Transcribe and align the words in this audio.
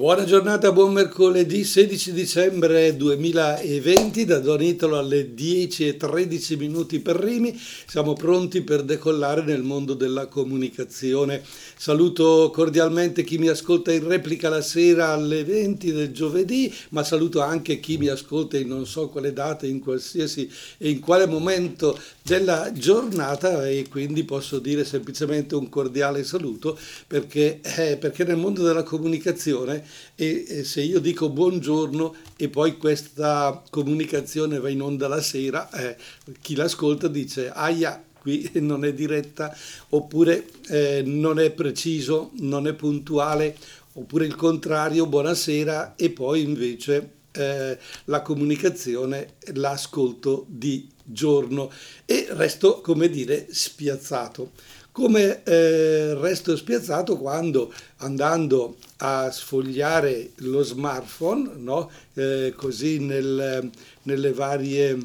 Buona 0.00 0.24
giornata, 0.24 0.72
buon 0.72 0.94
mercoledì 0.94 1.62
16 1.62 2.14
dicembre 2.14 2.96
2020 2.96 4.24
da 4.24 4.38
Don 4.38 4.62
Italo 4.62 4.96
alle 4.96 5.34
10 5.34 5.88
e 5.88 5.96
13 5.98 6.56
minuti 6.56 7.00
per 7.00 7.16
Rimi. 7.16 7.54
Siamo 7.86 8.14
pronti 8.14 8.62
per 8.62 8.82
decollare 8.82 9.42
nel 9.42 9.62
mondo 9.62 9.92
della 9.92 10.24
comunicazione. 10.24 11.42
Saluto 11.76 12.50
cordialmente 12.50 13.24
chi 13.24 13.36
mi 13.36 13.48
ascolta 13.48 13.92
in 13.92 14.08
replica 14.08 14.48
la 14.48 14.62
sera 14.62 15.08
alle 15.08 15.44
20 15.44 15.92
del 15.92 16.12
giovedì, 16.12 16.74
ma 16.90 17.04
saluto 17.04 17.42
anche 17.42 17.78
chi 17.78 17.98
mi 17.98 18.06
ascolta 18.06 18.56
in 18.56 18.68
non 18.68 18.86
so 18.86 19.10
quale 19.10 19.34
data, 19.34 19.66
in 19.66 19.80
qualsiasi 19.80 20.50
e 20.78 20.88
in 20.88 21.00
quale 21.00 21.26
momento 21.26 22.00
della 22.22 22.72
giornata 22.72 23.68
e 23.68 23.84
quindi 23.90 24.24
posso 24.24 24.60
dire 24.60 24.86
semplicemente 24.86 25.56
un 25.56 25.68
cordiale 25.68 26.24
saluto 26.24 26.78
perché, 27.06 27.60
eh, 27.60 27.98
perché 27.98 28.24
nel 28.24 28.38
mondo 28.38 28.62
della 28.62 28.82
comunicazione 28.82 29.88
e, 30.14 30.64
se 30.64 30.82
io 30.82 31.00
dico 31.00 31.28
buongiorno 31.30 32.14
e 32.36 32.48
poi 32.48 32.76
questa 32.76 33.62
comunicazione 33.70 34.58
va 34.58 34.68
in 34.68 34.82
onda 34.82 35.08
la 35.08 35.20
sera, 35.20 35.70
eh, 35.70 35.96
chi 36.40 36.54
l'ascolta 36.54 37.08
dice 37.08 37.50
aia, 37.50 38.02
qui 38.20 38.50
non 38.60 38.84
è 38.84 38.92
diretta, 38.92 39.56
oppure 39.90 40.46
eh, 40.68 41.02
non 41.04 41.38
è 41.38 41.50
preciso, 41.50 42.30
non 42.40 42.66
è 42.66 42.74
puntuale, 42.74 43.56
oppure 43.94 44.26
il 44.26 44.36
contrario, 44.36 45.06
buonasera, 45.06 45.94
e 45.96 46.10
poi 46.10 46.42
invece 46.42 47.18
eh, 47.32 47.78
la 48.04 48.22
comunicazione 48.22 49.34
l'ascolto 49.54 50.46
di 50.48 50.88
giorno 51.02 51.70
e 52.04 52.26
resto, 52.30 52.80
come 52.80 53.08
dire, 53.08 53.46
spiazzato. 53.50 54.52
Come 54.92 55.42
eh, 55.44 56.14
resto 56.14 56.56
spiazzato 56.56 57.16
quando 57.16 57.72
andando 57.98 58.76
a 58.98 59.30
sfogliare 59.30 60.32
lo 60.36 60.62
smartphone, 60.62 61.52
no? 61.56 61.90
eh, 62.14 62.52
così 62.56 62.98
nel, 62.98 63.70
nelle 64.02 64.32
varie 64.32 64.98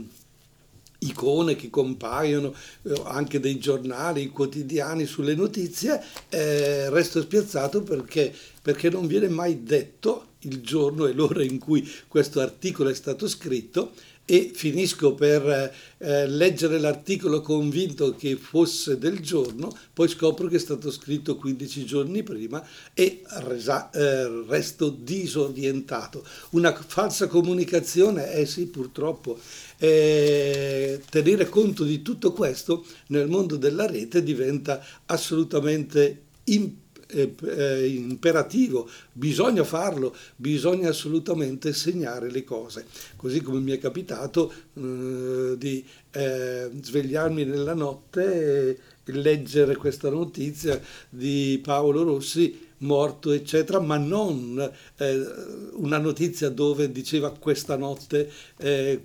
icone 1.00 1.56
che 1.56 1.70
compaiono, 1.70 2.54
eh, 2.84 3.02
anche 3.06 3.40
dei 3.40 3.60
giornali 3.60 4.30
quotidiani 4.30 5.06
sulle 5.06 5.36
notizie, 5.36 6.02
eh, 6.30 6.90
resto 6.90 7.22
spiazzato 7.22 7.84
perché, 7.84 8.34
perché 8.62 8.90
non 8.90 9.06
viene 9.06 9.30
mai 9.30 9.64
detto 9.64 10.34
il 10.40 10.62
giorno 10.62 11.06
e 11.06 11.14
l'ora 11.14 11.44
in 11.44 11.60
cui 11.60 11.88
questo 12.08 12.40
articolo 12.40 12.90
è 12.90 12.94
stato 12.96 13.28
scritto 13.28 13.92
e 14.26 14.52
finisco 14.54 15.14
per 15.14 15.74
eh, 15.98 16.28
leggere 16.28 16.80
l'articolo 16.80 17.42
convinto 17.42 18.16
che 18.16 18.36
fosse 18.36 18.98
del 18.98 19.20
giorno, 19.20 19.76
poi 19.94 20.08
scopro 20.08 20.48
che 20.48 20.56
è 20.56 20.60
stato 20.60 20.92
scritto 20.92 21.36
15 21.36 21.86
giorni 21.86 22.24
prima 22.24 22.66
e 22.94 23.22
resa, 23.44 23.92
eh, 23.92 24.44
resto 24.48 24.90
disorientato. 24.90 26.26
Una 26.52 26.74
falsa 26.74 27.28
comunicazione, 27.28 28.34
eh 28.34 28.48
sì 28.48 28.66
purtroppo, 28.66 29.38
eh, 29.78 31.02
tenere 31.10 31.48
conto 31.48 31.84
di 31.84 32.02
tutto 32.02 32.34
questo 32.34 32.84
nel 33.08 33.28
mondo 33.28 33.58
della 33.58 33.86
rete 33.86 34.24
diventa 34.24 34.84
assolutamente 35.06 36.24
importante 36.46 36.84
imperativo, 37.08 38.90
bisogna 39.12 39.64
farlo, 39.64 40.16
bisogna 40.36 40.90
assolutamente 40.90 41.74
segnare 41.74 42.32
le 42.32 42.44
cose. 42.44 42.86
Così 43.16 43.42
come 43.42 43.60
mi 43.60 43.72
è 43.72 43.78
capitato 43.78 44.52
eh, 44.74 45.56
di 45.58 45.86
eh, 46.12 46.70
svegliarmi 46.82 47.46
nella 47.46 47.74
notte 47.74 48.70
e 49.04 49.12
leggere 49.12 49.76
questa 49.76 50.10
notizia 50.10 50.82
di 51.10 51.60
Paolo 51.64 52.04
Rossi 52.04 52.64
morto, 52.80 53.32
eccetera, 53.32 53.80
ma 53.80 53.98
non 53.98 54.60
eh, 54.98 55.26
una 55.74 55.98
notizia 55.98 56.50
dove 56.50 56.92
diceva 56.92 57.32
questa 57.32 57.78
notte, 57.78 58.32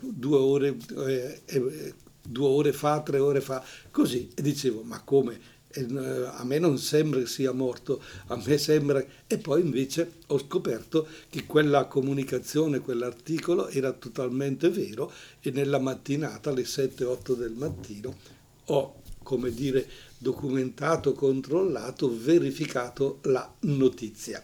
due 0.01 0.39
ore, 0.39 0.77
due 2.23 2.47
ore 2.47 2.73
fa, 2.73 3.01
tre 3.01 3.19
ore 3.19 3.41
fa, 3.41 3.64
così, 3.91 4.30
e 4.35 4.42
dicevo, 4.42 4.83
ma 4.83 5.01
come? 5.03 5.58
Eh, 5.73 5.86
a 5.92 6.42
me 6.45 6.58
non 6.58 6.79
sembra 6.79 7.20
che 7.20 7.27
sia 7.27 7.53
morto, 7.53 8.03
a 8.27 8.41
me 8.45 8.58
sembra... 8.58 9.05
E 9.27 9.39
poi 9.39 9.61
invece 9.61 10.14
ho 10.27 10.39
scoperto 10.39 11.07
che 11.29 11.47
quella 11.47 11.86
comunicazione, 11.86 12.81
quell'articolo 12.81 13.69
era 13.69 13.92
totalmente 13.92 14.69
vero 14.70 15.13
e 15.41 15.51
nella 15.51 15.79
mattinata, 15.79 16.51
alle 16.51 16.63
7-8 16.63 17.35
del 17.36 17.53
mattino, 17.53 18.17
ho 18.67 18.99
come 19.30 19.55
dire, 19.55 19.86
documentato, 20.18 21.13
controllato, 21.13 22.13
verificato 22.13 23.20
la 23.23 23.48
notizia. 23.61 24.42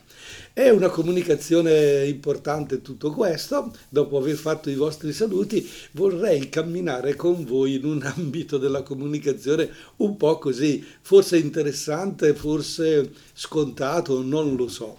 È 0.53 0.69
una 0.69 0.91
comunicazione 0.91 2.07
importante 2.07 2.83
tutto 2.83 3.11
questo. 3.11 3.75
Dopo 3.89 4.17
aver 4.17 4.37
fatto 4.37 4.71
i 4.71 4.77
vostri 4.77 5.13
saluti, 5.13 5.69
vorrei 5.91 6.49
camminare 6.49 7.17
con 7.17 7.45
voi 7.45 7.75
in 7.75 7.85
un 7.85 8.01
ambito 8.15 8.59
della 8.59 8.83
comunicazione 8.83 9.69
un 9.97 10.17
po' 10.17 10.39
così, 10.39 10.87
forse 11.01 11.37
interessante, 11.37 12.33
forse 12.33 13.11
scontato, 13.35 14.23
non 14.23 14.55
lo 14.55 14.69
so. 14.69 14.99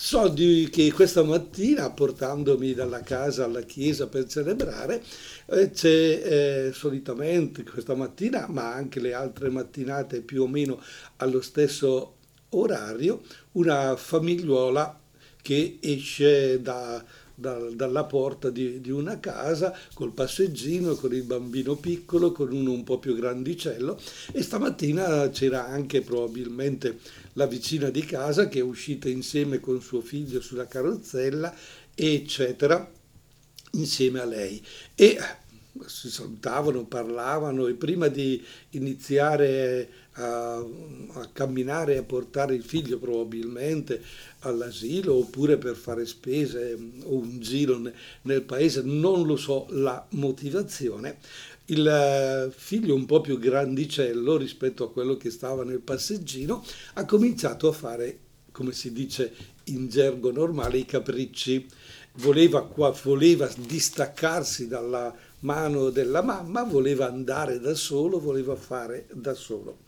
So 0.00 0.28
di, 0.28 0.68
che 0.70 0.92
questa 0.92 1.24
mattina, 1.24 1.90
portandomi 1.90 2.72
dalla 2.72 3.00
casa 3.00 3.42
alla 3.42 3.62
chiesa 3.62 4.06
per 4.06 4.26
celebrare, 4.26 5.02
eh, 5.46 5.72
c'è 5.72 5.88
eh, 6.68 6.70
solitamente 6.72 7.64
questa 7.64 7.96
mattina, 7.96 8.46
ma 8.48 8.72
anche 8.72 9.00
le 9.00 9.12
altre 9.12 9.48
mattinate 9.50 10.20
più 10.20 10.42
o 10.42 10.46
meno 10.46 10.80
allo 11.16 11.40
stesso 11.40 12.14
orario, 12.50 13.22
una 13.52 13.96
famigliuola 13.96 15.00
che 15.42 15.78
esce 15.80 16.62
da, 16.62 17.04
da, 17.38 17.56
dalla 17.70 18.04
porta 18.04 18.50
di, 18.50 18.80
di, 18.80 18.90
una 18.90 19.20
casa 19.20 19.72
col 19.94 20.12
passeggino, 20.12 20.96
con 20.96 21.14
il 21.14 21.22
bambino 21.22 21.76
piccolo, 21.76 22.32
con 22.32 22.52
uno 22.52 22.72
un 22.72 22.82
po' 22.82 22.98
più 22.98 23.14
grandicello 23.14 23.96
e 24.32 24.42
stamattina 24.42 25.30
c'era 25.30 25.68
anche 25.68 26.00
probabilmente 26.00 26.98
la 27.34 27.46
vicina 27.46 27.90
di 27.90 28.00
casa 28.00 28.48
che 28.48 28.58
è 28.58 28.62
uscita 28.62 29.08
insieme 29.08 29.60
con 29.60 29.80
suo 29.80 30.00
figlio 30.00 30.40
sulla 30.40 30.66
carrozzella, 30.66 31.54
eccetera, 31.94 32.90
insieme 33.72 34.18
a 34.18 34.24
lei. 34.24 34.60
E 34.96 35.16
si 35.86 36.10
salutavano, 36.10 36.86
parlavano 36.86 37.68
e 37.68 37.74
prima 37.74 38.08
di 38.08 38.44
iniziare 38.70 39.88
a, 40.18 40.56
a 40.56 41.28
camminare 41.32 41.94
e 41.94 41.98
a 41.98 42.02
portare 42.02 42.54
il 42.54 42.62
figlio 42.62 42.98
probabilmente 42.98 44.02
all'asilo 44.40 45.14
oppure 45.14 45.56
per 45.56 45.76
fare 45.76 46.06
spese 46.06 46.76
o 47.04 47.16
un 47.16 47.40
giro 47.40 47.80
nel 48.22 48.42
paese, 48.42 48.82
non 48.82 49.26
lo 49.26 49.36
so 49.36 49.66
la 49.70 50.04
motivazione, 50.10 51.18
il 51.66 51.86
eh, 51.86 52.50
figlio 52.54 52.94
un 52.94 53.04
po' 53.04 53.20
più 53.20 53.38
grandicello 53.38 54.36
rispetto 54.36 54.84
a 54.84 54.90
quello 54.90 55.16
che 55.16 55.30
stava 55.30 55.64
nel 55.64 55.80
passeggino 55.80 56.64
ha 56.94 57.04
cominciato 57.04 57.68
a 57.68 57.72
fare, 57.72 58.18
come 58.52 58.72
si 58.72 58.92
dice 58.92 59.32
in 59.64 59.88
gergo 59.88 60.30
normale, 60.32 60.78
i 60.78 60.86
capricci. 60.86 61.66
Voleva, 62.18 62.68
voleva 63.04 63.48
distaccarsi 63.58 64.66
dalla 64.66 65.14
mano 65.40 65.90
della 65.90 66.22
mamma, 66.22 66.64
voleva 66.64 67.06
andare 67.06 67.60
da 67.60 67.74
solo, 67.74 68.18
voleva 68.18 68.56
fare 68.56 69.06
da 69.12 69.34
solo. 69.34 69.80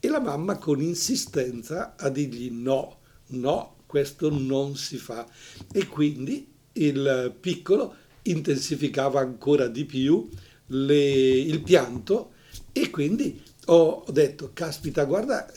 E 0.00 0.08
la 0.08 0.20
mamma 0.20 0.58
con 0.58 0.80
insistenza 0.80 1.94
a 1.96 2.08
dirgli 2.08 2.50
no, 2.50 2.98
no, 3.28 3.76
questo 3.86 4.30
non 4.30 4.76
si 4.76 4.96
fa. 4.96 5.26
E 5.72 5.86
quindi 5.86 6.46
il 6.72 7.34
piccolo 7.40 7.94
intensificava 8.22 9.20
ancora 9.20 9.66
di 9.66 9.84
più 9.84 10.28
le, 10.66 10.96
il 10.98 11.62
pianto 11.62 12.32
e 12.72 12.90
quindi 12.90 13.40
ho 13.66 14.04
detto, 14.10 14.50
caspita, 14.52 15.04
guarda, 15.04 15.50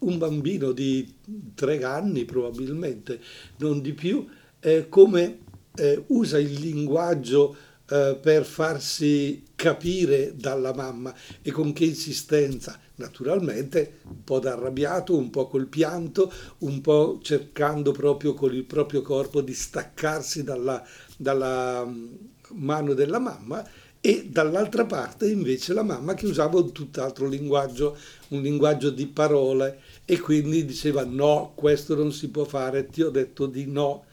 un 0.00 0.18
bambino 0.18 0.72
di 0.72 1.16
tre 1.54 1.82
anni 1.82 2.24
probabilmente, 2.24 3.20
non 3.58 3.80
di 3.80 3.92
più, 3.92 4.26
eh, 4.60 4.88
come 4.88 5.38
eh, 5.74 6.04
usa 6.08 6.38
il 6.38 6.52
linguaggio 6.52 7.56
eh, 7.90 8.18
per 8.20 8.44
farsi 8.44 9.44
capire 9.54 10.34
dalla 10.36 10.74
mamma 10.74 11.14
e 11.40 11.50
con 11.50 11.72
che 11.72 11.84
insistenza. 11.84 12.78
Naturalmente 12.96 14.00
un 14.08 14.24
po' 14.24 14.40
da 14.40 14.52
arrabbiato, 14.52 15.16
un 15.16 15.30
po' 15.30 15.46
col 15.46 15.68
pianto, 15.68 16.30
un 16.58 16.80
po' 16.80 17.18
cercando 17.22 17.92
proprio 17.92 18.34
con 18.34 18.52
il 18.54 18.64
proprio 18.64 19.02
corpo 19.02 19.40
di 19.40 19.54
staccarsi 19.54 20.42
dalla, 20.44 20.84
dalla 21.16 21.84
mm, 21.86 22.14
mano 22.50 22.92
della 22.92 23.18
mamma 23.18 23.66
e 24.00 24.28
dall'altra 24.30 24.84
parte 24.84 25.28
invece 25.28 25.72
la 25.72 25.82
mamma 25.82 26.14
che 26.14 26.26
usava 26.26 26.58
un 26.58 26.72
tutt'altro 26.72 27.26
linguaggio, 27.26 27.96
un 28.28 28.42
linguaggio 28.42 28.90
di 28.90 29.06
parole 29.06 29.80
e 30.04 30.20
quindi 30.20 30.64
diceva 30.64 31.04
no, 31.04 31.52
questo 31.54 31.94
non 31.94 32.12
si 32.12 32.28
può 32.28 32.44
fare, 32.44 32.86
ti 32.86 33.02
ho 33.02 33.10
detto 33.10 33.46
di 33.46 33.66
no. 33.66 34.04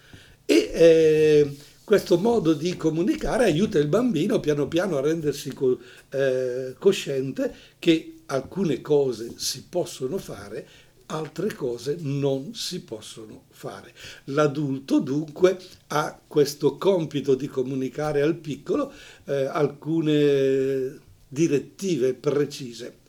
E 0.45 0.71
eh, 0.73 1.55
questo 1.85 2.17
modo 2.17 2.53
di 2.53 2.75
comunicare 2.75 3.45
aiuta 3.45 3.77
il 3.77 3.87
bambino 3.87 4.39
piano 4.39 4.67
piano 4.67 4.97
a 4.97 5.01
rendersi 5.01 5.53
co- 5.53 5.79
eh, 6.09 6.75
cosciente 6.77 7.53
che 7.79 8.21
alcune 8.25 8.81
cose 8.81 9.33
si 9.37 9.65
possono 9.69 10.17
fare 10.17 10.67
altre 11.07 11.53
cose 11.53 11.97
non 11.99 12.55
si 12.55 12.81
possono 12.81 13.43
fare. 13.49 13.93
L'adulto 14.25 14.99
dunque 14.99 15.57
ha 15.87 16.19
questo 16.27 16.77
compito 16.77 17.35
di 17.35 17.47
comunicare 17.47 18.21
al 18.21 18.35
piccolo 18.35 18.91
eh, 19.25 19.45
alcune 19.45 20.99
direttive 21.27 22.13
precise. 22.13 23.03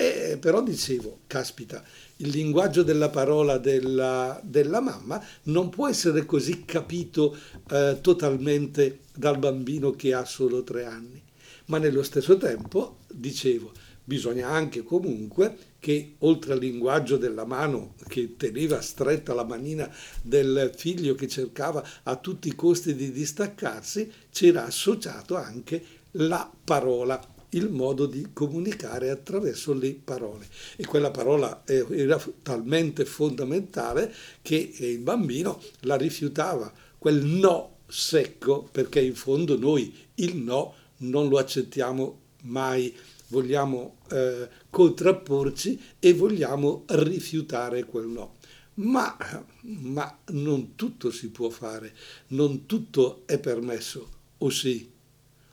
E 0.00 0.38
però 0.40 0.62
dicevo, 0.62 1.18
caspita, 1.26 1.84
il 2.16 2.30
linguaggio 2.30 2.82
della 2.82 3.10
parola 3.10 3.58
della, 3.58 4.40
della 4.42 4.80
mamma 4.80 5.22
non 5.42 5.68
può 5.68 5.90
essere 5.90 6.24
così 6.24 6.64
capito 6.64 7.36
eh, 7.70 7.98
totalmente 8.00 9.00
dal 9.14 9.38
bambino 9.38 9.90
che 9.90 10.14
ha 10.14 10.24
solo 10.24 10.62
tre 10.62 10.86
anni, 10.86 11.22
ma 11.66 11.76
nello 11.76 12.02
stesso 12.02 12.38
tempo, 12.38 13.00
dicevo, 13.12 13.72
bisogna 14.02 14.48
anche 14.48 14.82
comunque 14.82 15.74
che 15.78 16.14
oltre 16.20 16.54
al 16.54 16.60
linguaggio 16.60 17.18
della 17.18 17.44
mano 17.44 17.92
che 18.08 18.36
teneva 18.38 18.80
stretta 18.80 19.34
la 19.34 19.44
manina 19.44 19.94
del 20.22 20.72
figlio 20.74 21.14
che 21.14 21.28
cercava 21.28 21.86
a 22.04 22.16
tutti 22.16 22.48
i 22.48 22.54
costi 22.54 22.94
di 22.94 23.12
distaccarsi, 23.12 24.10
c'era 24.30 24.64
associato 24.64 25.36
anche 25.36 25.84
la 26.12 26.50
parola 26.64 27.20
il 27.50 27.70
modo 27.70 28.06
di 28.06 28.28
comunicare 28.32 29.10
attraverso 29.10 29.72
le 29.72 29.98
parole. 30.02 30.46
E 30.76 30.84
quella 30.84 31.10
parola 31.10 31.62
era 31.66 32.22
talmente 32.42 33.04
fondamentale 33.04 34.12
che 34.42 34.72
il 34.78 34.98
bambino 34.98 35.60
la 35.80 35.96
rifiutava, 35.96 36.72
quel 36.98 37.24
no 37.24 37.78
secco, 37.86 38.68
perché 38.70 39.00
in 39.00 39.14
fondo 39.14 39.58
noi 39.58 39.94
il 40.16 40.36
no 40.36 40.74
non 40.98 41.28
lo 41.28 41.38
accettiamo 41.38 42.18
mai 42.42 42.94
vogliamo 43.30 43.98
eh, 44.10 44.48
contrapporci 44.68 45.80
e 45.98 46.12
vogliamo 46.14 46.84
rifiutare 46.88 47.84
quel 47.84 48.06
no. 48.06 48.36
Ma, 48.74 49.16
ma 49.62 50.18
non 50.30 50.74
tutto 50.74 51.10
si 51.10 51.30
può 51.30 51.50
fare, 51.50 51.94
non 52.28 52.66
tutto 52.66 53.22
è 53.26 53.38
permesso, 53.38 54.08
o 54.38 54.50
sì? 54.50 54.90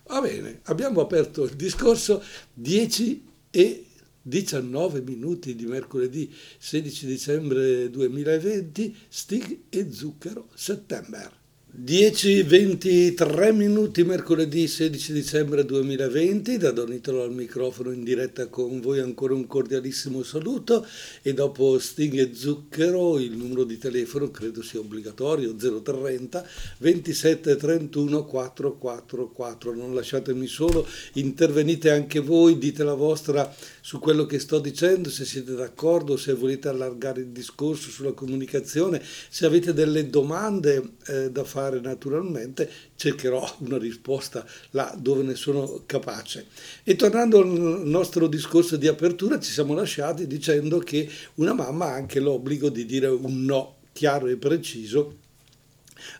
Va 0.08 0.22
bene, 0.22 0.62
abbiamo 0.64 1.02
aperto 1.02 1.44
il 1.44 1.56
discorso 1.56 2.24
10 2.54 3.26
e 3.50 3.86
19 4.22 5.02
minuti 5.02 5.56
di 5.56 5.66
mercoledì 5.66 6.34
16 6.58 7.06
dicembre 7.06 7.90
2020, 7.90 8.96
Stig 9.10 9.60
e 9.70 9.92
Zucchero, 9.92 10.50
settembre. 10.54 11.47
10-23 11.80 13.54
minuti 13.54 14.04
mercoledì 14.04 14.68
16 14.68 15.14
dicembre 15.14 15.64
2020 15.64 16.58
da 16.58 16.72
Donitolo 16.72 17.22
al 17.22 17.32
microfono 17.32 17.92
in 17.92 18.04
diretta 18.04 18.48
con 18.48 18.82
voi 18.82 19.00
ancora 19.00 19.36
un 19.36 19.46
cordialissimo 19.46 20.24
saluto. 20.24 20.84
E 21.22 21.36
dopo 21.36 21.78
Sting 21.78 22.18
e 22.18 22.34
Zucchero 22.34 23.20
il 23.20 23.38
numero 23.38 23.64
di 23.64 23.78
telefono 23.78 24.32
credo 24.32 24.64
sia 24.64 24.80
obbligatorio 24.80 25.54
030 25.56 26.48
27 26.80 27.56
31 27.56 28.26
444 28.26 29.76
non 29.76 29.94
lasciatemi 29.94 30.48
solo 30.48 30.84
intervenite 31.14 31.92
anche 31.92 32.22
voi 32.22 32.58
dite 32.58 32.84
la 32.84 32.96
vostra 32.96 33.54
su 33.82 34.00
quello 34.00 34.26
che 34.26 34.40
sto 34.40 34.58
dicendo 34.58 35.12
se 35.12 35.26
siete 35.26 35.54
d'accordo 35.54 36.18
se 36.18 36.34
volete 36.34 36.70
allargare 36.70 37.22
il 37.22 37.28
discorso 37.28 37.92
sulla 37.92 38.14
comunicazione 38.14 39.00
se 39.30 39.46
avete 39.46 39.74
delle 39.74 40.10
domande 40.10 40.94
eh, 41.06 41.30
da 41.30 41.44
fare 41.44 41.66
fare 41.68 41.80
naturalmente, 41.80 42.70
cercherò 42.96 43.58
una 43.60 43.78
risposta 43.78 44.46
là 44.72 44.96
dove 44.98 45.24
ne 45.24 45.36
sono 45.36 45.84
capace. 45.86 46.48
E 46.84 46.96
tornando 46.96 47.40
al 47.40 47.48
nostro 47.48 48.28
discorso 48.28 48.78
di 48.78 48.88
apertura, 48.88 49.40
ci 49.40 49.52
siamo 49.52 49.74
lasciati 49.74 50.28
dicendo 50.28 50.80
che 50.80 51.10
una 51.36 51.54
mamma 51.54 51.88
ha 51.88 51.94
anche 51.94 52.20
l'obbligo 52.20 52.70
di 52.70 52.86
dire 52.86 53.08
un 53.08 53.44
no 53.44 53.76
chiaro 53.92 54.28
e 54.28 54.38
preciso 54.38 55.26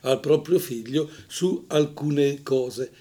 al 0.02 0.20
proprio 0.20 0.60
figlio 0.60 1.10
su 1.28 1.66
alcune 1.68 2.42
cose 2.42 2.92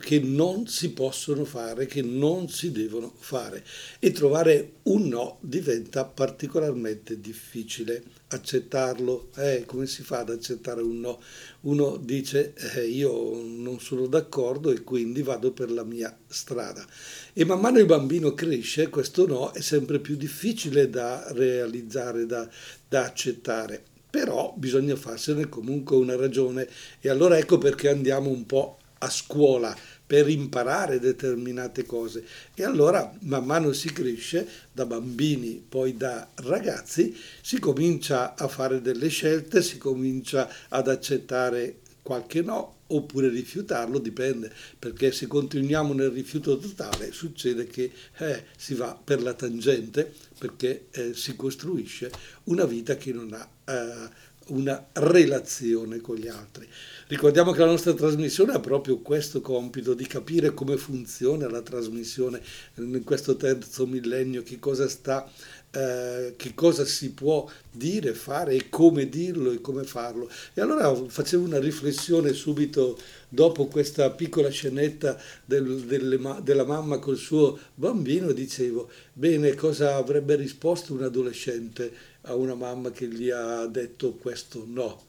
che 0.00 0.18
non 0.18 0.66
si 0.66 0.90
possono 0.90 1.44
fare, 1.44 1.86
che 1.86 2.00
non 2.00 2.48
si 2.48 2.72
devono 2.72 3.12
fare 3.18 3.64
e 3.98 4.12
trovare 4.12 4.72
un 4.84 5.08
no 5.08 5.38
diventa 5.40 6.04
particolarmente 6.04 7.20
difficile 7.20 8.02
accettarlo. 8.28 9.28
Eh, 9.36 9.64
come 9.66 9.86
si 9.86 10.02
fa 10.02 10.20
ad 10.20 10.30
accettare 10.30 10.82
un 10.82 11.00
no? 11.00 11.20
Uno 11.62 11.96
dice 11.96 12.54
eh, 12.54 12.86
io 12.86 13.40
non 13.42 13.80
sono 13.80 14.06
d'accordo 14.06 14.70
e 14.70 14.82
quindi 14.82 15.22
vado 15.22 15.52
per 15.52 15.70
la 15.70 15.84
mia 15.84 16.16
strada. 16.26 16.84
E 17.32 17.44
man 17.44 17.60
mano 17.60 17.78
il 17.78 17.86
bambino 17.86 18.34
cresce, 18.34 18.88
questo 18.88 19.26
no 19.26 19.52
è 19.52 19.60
sempre 19.60 19.98
più 19.98 20.16
difficile 20.16 20.90
da 20.90 21.26
realizzare, 21.32 22.26
da, 22.26 22.48
da 22.88 23.04
accettare. 23.04 23.82
Però 24.10 24.54
bisogna 24.56 24.96
farsene 24.96 25.48
comunque 25.48 25.96
una 25.96 26.16
ragione 26.16 26.66
e 27.00 27.08
allora 27.08 27.36
ecco 27.36 27.58
perché 27.58 27.88
andiamo 27.88 28.30
un 28.30 28.46
po' 28.46 28.78
a 28.98 29.10
scuola 29.10 29.76
per 30.08 30.26
imparare 30.30 30.98
determinate 30.98 31.84
cose. 31.84 32.24
E 32.54 32.64
allora 32.64 33.12
man 33.24 33.44
mano 33.44 33.72
si 33.74 33.92
cresce 33.92 34.48
da 34.72 34.86
bambini 34.86 35.62
poi 35.68 35.98
da 35.98 36.26
ragazzi 36.36 37.14
si 37.42 37.58
comincia 37.58 38.34
a 38.34 38.48
fare 38.48 38.80
delle 38.80 39.08
scelte 39.08 39.60
si 39.60 39.76
comincia 39.76 40.48
ad 40.68 40.88
accettare 40.88 41.80
qualche 42.00 42.40
no 42.40 42.76
oppure 42.86 43.28
rifiutarlo 43.28 43.98
dipende. 43.98 44.50
Perché 44.78 45.12
se 45.12 45.26
continuiamo 45.26 45.92
nel 45.92 46.08
rifiuto 46.08 46.56
totale 46.56 47.12
succede 47.12 47.66
che 47.66 47.92
eh, 48.16 48.44
si 48.56 48.72
va 48.72 48.98
per 49.02 49.20
la 49.22 49.34
tangente 49.34 50.10
perché 50.38 50.86
eh, 50.90 51.12
si 51.14 51.36
costruisce 51.36 52.10
una 52.44 52.64
vita 52.64 52.96
che 52.96 53.12
non 53.12 53.34
ha 53.34 53.46
eh, 53.70 54.08
una 54.48 54.88
relazione 54.92 56.00
con 56.00 56.16
gli 56.16 56.28
altri. 56.28 56.68
Ricordiamo 57.08 57.52
che 57.52 57.60
la 57.60 57.66
nostra 57.66 57.94
trasmissione 57.94 58.52
ha 58.52 58.60
proprio 58.60 58.98
questo 58.98 59.40
compito 59.40 59.94
di 59.94 60.06
capire 60.06 60.52
come 60.52 60.76
funziona 60.76 61.48
la 61.48 61.62
trasmissione 61.62 62.40
in 62.76 63.02
questo 63.04 63.36
terzo 63.36 63.86
millennio, 63.86 64.42
che 64.42 64.58
cosa 64.58 64.88
sta 64.88 65.26
eh, 65.70 66.32
che 66.36 66.54
cosa 66.54 66.86
si 66.86 67.12
può 67.12 67.46
dire, 67.70 68.14
fare 68.14 68.54
e 68.54 68.68
come 68.70 69.08
dirlo 69.08 69.52
e 69.52 69.60
come 69.60 69.84
farlo. 69.84 70.30
E 70.54 70.62
allora 70.62 70.94
facevo 70.94 71.44
una 71.44 71.58
riflessione 71.58 72.32
subito 72.32 72.98
dopo 73.28 73.66
questa 73.66 74.10
piccola 74.10 74.48
scenetta 74.48 75.20
del, 75.44 75.80
delle, 75.84 76.18
della 76.42 76.64
mamma 76.64 76.98
col 76.98 77.18
suo 77.18 77.58
bambino 77.74 78.32
dicevo, 78.32 78.88
bene, 79.12 79.54
cosa 79.54 79.96
avrebbe 79.96 80.36
risposto 80.36 80.94
un 80.94 81.02
adolescente 81.02 81.92
a 82.28 82.34
una 82.34 82.54
mamma 82.54 82.90
che 82.90 83.06
gli 83.06 83.30
ha 83.30 83.66
detto 83.66 84.14
questo 84.14 84.64
no? 84.66 85.06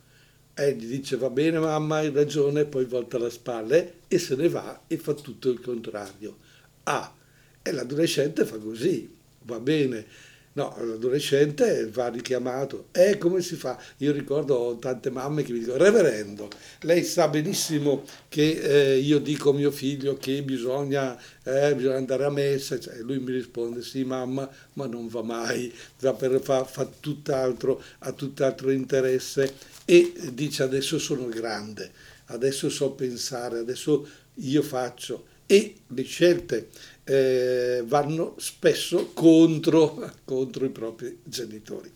E 0.54 0.74
gli 0.74 0.88
dice 0.88 1.18
va 1.18 1.30
bene 1.30 1.60
mamma, 1.60 1.98
hai 1.98 2.12
ragione, 2.12 2.66
poi 2.66 2.86
volta 2.86 3.18
la 3.18 3.30
spalla 3.30 3.76
e 4.08 4.18
se 4.18 4.36
ne 4.36 4.50
va 4.50 4.82
e 4.88 4.98
fa 4.98 5.14
tutto 5.14 5.50
il 5.50 5.62
contrario. 5.62 6.38
Ah, 6.84 7.14
e 7.62 7.72
l'adolescente 7.72 8.46
fa 8.46 8.58
così, 8.58 9.10
va 9.44 9.60
bene, 9.60 10.06
No, 10.54 10.76
l'adolescente 10.80 11.88
va 11.90 12.08
richiamato. 12.08 12.88
E 12.92 13.18
come 13.18 13.42
si 13.42 13.56
fa? 13.56 13.80
Io 13.98 14.12
ricordo 14.12 14.78
tante 14.80 15.12
mamme 15.12 15.44
che 15.44 15.52
mi 15.54 15.60
dicono, 15.60 15.78
reverendo, 15.78 16.50
lei 16.82 17.04
sa 17.04 17.28
benissimo 17.28 18.04
che 18.28 18.94
eh, 18.94 18.98
io 18.98 19.20
dico 19.20 19.52
a 19.52 19.54
mio 19.54 19.70
figlio 19.70 20.18
che 20.18 20.42
bisogna, 20.42 21.18
eh, 21.44 21.76
bisogna 21.76 21.98
andare 21.98 22.26
a 22.26 22.32
messa. 22.32 22.80
Cioè, 22.80 22.98
lui 23.00 23.20
mi 23.20 23.32
risponde, 23.32 23.84
sì 23.84 24.04
mamma, 24.04 24.50
ma 24.74 24.88
non 24.88 25.08
va 25.08 25.22
mai, 25.22 25.72
va 26.00 26.14
per, 26.14 26.42
fa, 26.42 26.64
fa 26.64 26.90
tutt'altro, 27.00 27.82
ha 28.00 28.12
tutt'altro 28.12 28.72
interesse 28.72 29.54
e 29.86 30.14
dice 30.34 30.64
adesso 30.64 30.98
sono 30.98 31.28
grande, 31.28 31.92
adesso 32.26 32.70
so 32.70 32.92
pensare, 32.92 33.60
adesso 33.60 34.08
io 34.36 34.62
faccio 34.62 35.26
e 35.52 35.78
le 35.88 36.04
scelte 36.04 36.70
eh, 37.10 37.84
vanno 37.88 38.36
spesso 38.38 39.10
contro, 39.14 40.12
contro, 40.24 40.66
i 40.66 40.70
propri 40.70 41.20
genitori. 41.24 41.92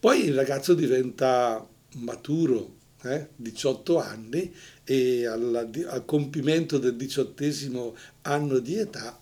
Poi 0.00 0.24
il 0.24 0.34
ragazzo 0.34 0.74
diventa 0.74 1.64
maturo, 1.98 2.74
eh, 3.04 3.28
18 3.36 4.00
anni, 4.00 4.52
e 4.82 5.26
alla, 5.26 5.60
al 5.86 6.04
compimento 6.04 6.78
del 6.78 6.96
diciottesimo 6.96 7.94
anno 8.22 8.58
di 8.58 8.74
età 8.74 9.20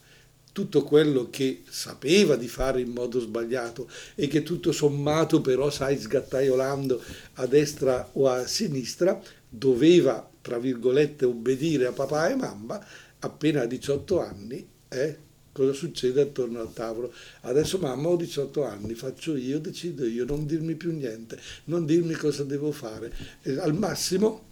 tutto 0.53 0.85
quello 0.85 1.29
che 1.29 1.65
sapeva 1.69 2.35
di 2.37 2.49
fare 2.49 2.81
in 2.81 2.93
modo 2.93 3.21
sbagliato 3.21 3.91
e 4.15 4.27
che 4.29 4.43
tutto 4.43 4.73
sommato 4.73 5.43
però, 5.43 5.69
sai, 5.69 5.99
sgattaiolando 5.99 7.03
a 7.35 7.47
destra 7.47 8.09
o 8.15 8.27
a 8.27 8.47
sinistra, 8.47 9.21
doveva, 9.47 10.27
tra 10.41 10.59
virgolette, 10.59 11.27
obbedire 11.27 11.85
a 11.85 11.93
papà 11.93 12.31
e 12.31 12.37
mamma, 12.37 12.83
appena 13.19 13.63
a 13.63 13.67
18 13.67 14.19
anni, 14.19 14.67
eh, 14.89 15.25
cosa 15.57 15.73
succede 15.73 16.21
attorno 16.21 16.61
al 16.61 16.75
tavolo. 16.75 17.11
Adesso 17.43 17.79
mamma 17.79 18.09
ho 18.09 18.17
18 18.17 18.63
anni, 18.63 18.95
faccio 18.95 19.35
io, 19.37 19.59
decido 19.59 20.05
io, 20.05 20.27
non 20.27 20.45
dirmi 20.45 20.75
più 20.75 20.93
niente, 20.93 21.41
non 21.65 21.87
dirmi 21.87 22.13
cosa 22.13 22.45
devo 22.45 22.73
fare. 22.73 23.11
E 23.41 23.57
al 23.59 23.75
massimo 23.75 24.45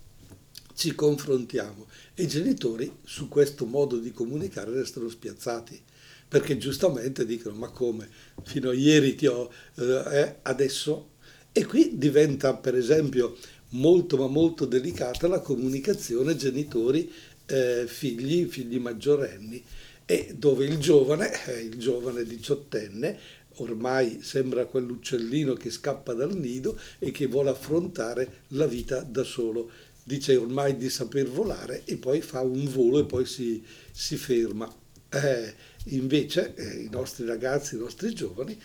ci 0.75 0.95
confrontiamo 0.95 1.87
e 2.15 2.23
i 2.23 2.27
genitori 2.27 2.91
su 3.05 3.29
questo 3.29 3.67
modo 3.67 3.99
di 3.99 4.13
comunicare 4.13 4.73
restano 4.73 5.11
spiazzati 5.11 5.81
perché 6.27 6.57
giustamente 6.57 7.27
dicono 7.27 7.55
ma 7.55 7.69
come, 7.69 8.09
fino 8.43 8.71
a 8.71 8.75
ieri 8.75 9.15
ti 9.15 9.27
ho, 9.27 9.51
eh, 9.77 10.37
adesso... 10.43 11.11
E 11.57 11.67
qui 11.67 11.97
diventa 11.97 12.55
per 12.55 12.75
esempio 12.75 13.37
molto 13.71 14.17
ma 14.17 14.27
molto 14.27 14.65
delicata 14.65 15.29
la 15.29 15.39
comunicazione 15.39 16.35
genitori 16.35 17.09
eh, 17.47 17.85
figli, 17.87 18.47
figli 18.47 18.81
maggiorenni, 18.81 19.63
e 20.07 20.35
dove 20.37 20.65
il 20.65 20.79
giovane, 20.79 21.31
eh, 21.47 21.61
il 21.61 21.79
giovane 21.79 22.25
diciottenne, 22.25 23.19
ormai 23.57 24.23
sembra 24.23 24.67
quell'uccellino 24.67 25.55
che 25.55 25.71
scappa 25.71 26.13
dal 26.13 26.37
nido 26.37 26.79
e 26.99 27.11
che 27.11 27.27
vuole 27.27 27.51
affrontare 27.51 28.43
la 28.49 28.67
vita 28.67 29.01
da 29.01 29.23
solo. 29.23 29.71
Dice 30.03 30.37
ormai 30.37 30.77
di 30.77 30.91
saper 30.91 31.29
volare 31.29 31.83
e 31.85 31.97
poi 31.97 32.21
fa 32.21 32.41
un 32.41 32.69
volo 32.69 32.99
e 32.99 33.05
poi 33.07 33.25
si, 33.25 33.65
si 33.91 34.17
ferma. 34.17 34.73
Eh, 35.09 35.55
invece 35.87 36.55
eh, 36.55 36.83
i 36.83 36.89
nostri 36.91 37.25
ragazzi, 37.25 37.77
i 37.77 37.79
nostri 37.79 38.13
giovani 38.15 38.61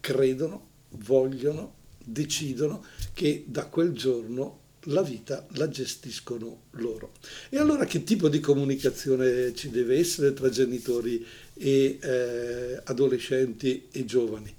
credono, 0.00 0.68
vogliono, 0.90 1.74
decidono 2.02 2.84
che 3.12 3.44
da 3.46 3.66
quel 3.66 3.92
giorno 3.92 4.60
la 4.86 5.02
vita 5.02 5.46
la 5.52 5.68
gestiscono 5.68 6.64
loro. 6.72 7.12
E 7.48 7.58
allora 7.58 7.84
che 7.84 8.04
tipo 8.04 8.28
di 8.28 8.40
comunicazione 8.40 9.54
ci 9.54 9.70
deve 9.70 9.98
essere 9.98 10.32
tra 10.32 10.48
genitori 10.48 11.24
e 11.54 11.98
eh, 12.00 12.80
adolescenti 12.84 13.88
e 13.90 14.04
giovani? 14.04 14.54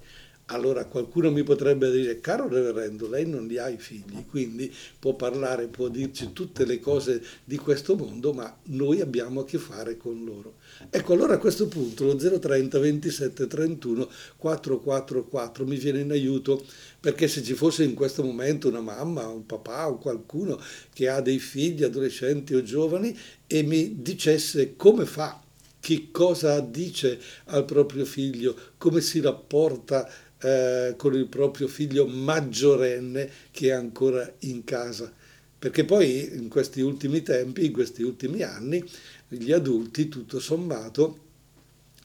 Allora 0.50 0.86
qualcuno 0.86 1.30
mi 1.30 1.44
potrebbe 1.44 1.92
dire, 1.92 2.22
caro 2.22 2.48
reverendo, 2.48 3.10
lei 3.10 3.28
non 3.28 3.48
li 3.48 3.58
ha 3.58 3.68
i 3.68 3.78
figli, 3.78 4.26
quindi 4.30 4.74
può 4.98 5.14
parlare, 5.14 5.68
può 5.68 5.90
dirci 5.90 6.32
tutte 6.32 6.64
le 6.64 6.80
cose 6.80 7.22
di 7.44 7.58
questo 7.58 7.98
mondo, 7.98 8.32
ma 8.32 8.58
noi 8.68 9.02
abbiamo 9.02 9.42
a 9.42 9.46
che 9.46 9.58
fare 9.58 9.98
con 9.98 10.24
loro. 10.24 10.56
Ecco, 10.90 11.12
allora 11.12 11.34
a 11.34 11.38
questo 11.38 11.68
punto 11.68 12.06
lo 12.06 12.16
030 12.16 12.80
27 12.80 13.46
31 13.46 14.10
444 14.38 15.66
mi 15.66 15.76
viene 15.76 16.00
in 16.00 16.12
aiuto, 16.12 16.66
perché 16.98 17.28
se 17.28 17.44
ci 17.44 17.54
fosse 17.54 17.84
in 17.84 17.94
questo 17.94 18.24
momento 18.24 18.70
una 18.70 18.80
mamma, 18.80 19.28
un 19.28 19.46
papà 19.46 19.90
o 19.90 19.98
qualcuno 19.98 20.58
che 20.94 21.10
ha 21.10 21.20
dei 21.20 21.40
figli, 21.40 21.84
adolescenti 21.84 22.56
o 22.56 22.64
giovani, 22.64 23.14
e 23.48 23.64
mi 23.64 24.02
dicesse 24.02 24.78
come 24.78 25.06
fa, 25.06 25.42
che 25.80 26.08
cosa 26.12 26.60
dice 26.60 27.20
al 27.46 27.64
proprio 27.66 28.04
figlio, 28.04 28.56
come 28.78 29.00
si 29.00 29.22
rapporta 29.22 30.10
eh, 30.40 30.94
con 30.98 31.14
il 31.16 31.28
proprio 31.28 31.68
figlio 31.68 32.08
maggiorenne 32.08 33.30
che 33.52 33.70
è 33.70 33.72
ancora 33.72 34.32
in 34.40 34.64
casa. 34.64 35.12
Perché 35.60 35.86
poi 35.86 36.36
in 36.36 36.50
questi 36.50 36.82
ultimi 36.82 37.24
tempi, 37.24 37.66
in 37.66 37.72
questi 37.72 38.04
ultimi 38.04 38.44
anni, 38.44 38.84
gli 39.28 39.52
adulti, 39.52 40.08
tutto 40.08 40.40
sommato, 40.40 41.26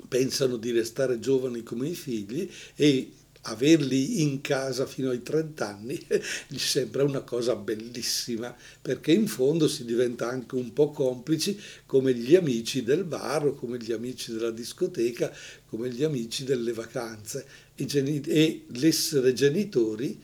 pensano 0.08 0.56
di 0.56 0.70
restare 0.72 1.18
giovani 1.18 1.62
come 1.62 1.88
i 1.88 1.94
figli 1.94 2.50
e 2.74 3.12
averli 3.42 4.22
in 4.22 4.40
casa 4.40 4.86
fino 4.86 5.10
ai 5.10 5.22
30 5.22 5.66
anni 5.66 5.98
gli 6.46 6.58
sembra 6.58 7.02
una 7.02 7.22
cosa 7.22 7.56
bellissima, 7.56 8.54
perché 8.80 9.12
in 9.12 9.26
fondo 9.26 9.66
si 9.68 9.84
diventa 9.84 10.28
anche 10.28 10.54
un 10.54 10.72
po' 10.72 10.90
complici 10.90 11.58
come 11.86 12.14
gli 12.14 12.36
amici 12.36 12.82
del 12.82 13.04
bar 13.04 13.54
come 13.54 13.78
gli 13.78 13.92
amici 13.92 14.32
della 14.32 14.50
discoteca, 14.50 15.34
come 15.68 15.90
gli 15.90 16.04
amici 16.04 16.44
delle 16.44 16.72
vacanze. 16.72 17.46
Geni- 17.86 18.20
e 18.20 18.64
l'essere 18.68 19.32
genitori 19.32 20.20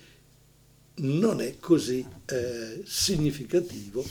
non 0.97 1.41
è 1.41 1.57
così 1.59 2.05
eh, 2.27 2.83
significativo 2.85 4.05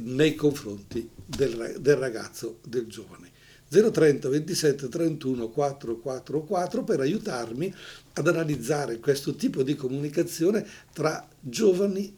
nei 0.00 0.34
confronti 0.34 1.08
del, 1.24 1.76
del 1.80 1.96
ragazzo, 1.96 2.58
del 2.66 2.86
giovane. 2.86 3.30
030 3.68 4.28
27 4.28 4.88
31 4.88 5.48
444 5.48 6.84
per 6.84 7.00
aiutarmi 7.00 7.74
ad 8.12 8.28
analizzare 8.28 8.98
questo 8.98 9.34
tipo 9.34 9.62
di 9.62 9.74
comunicazione 9.74 10.66
tra 10.92 11.26
giovani 11.40 12.14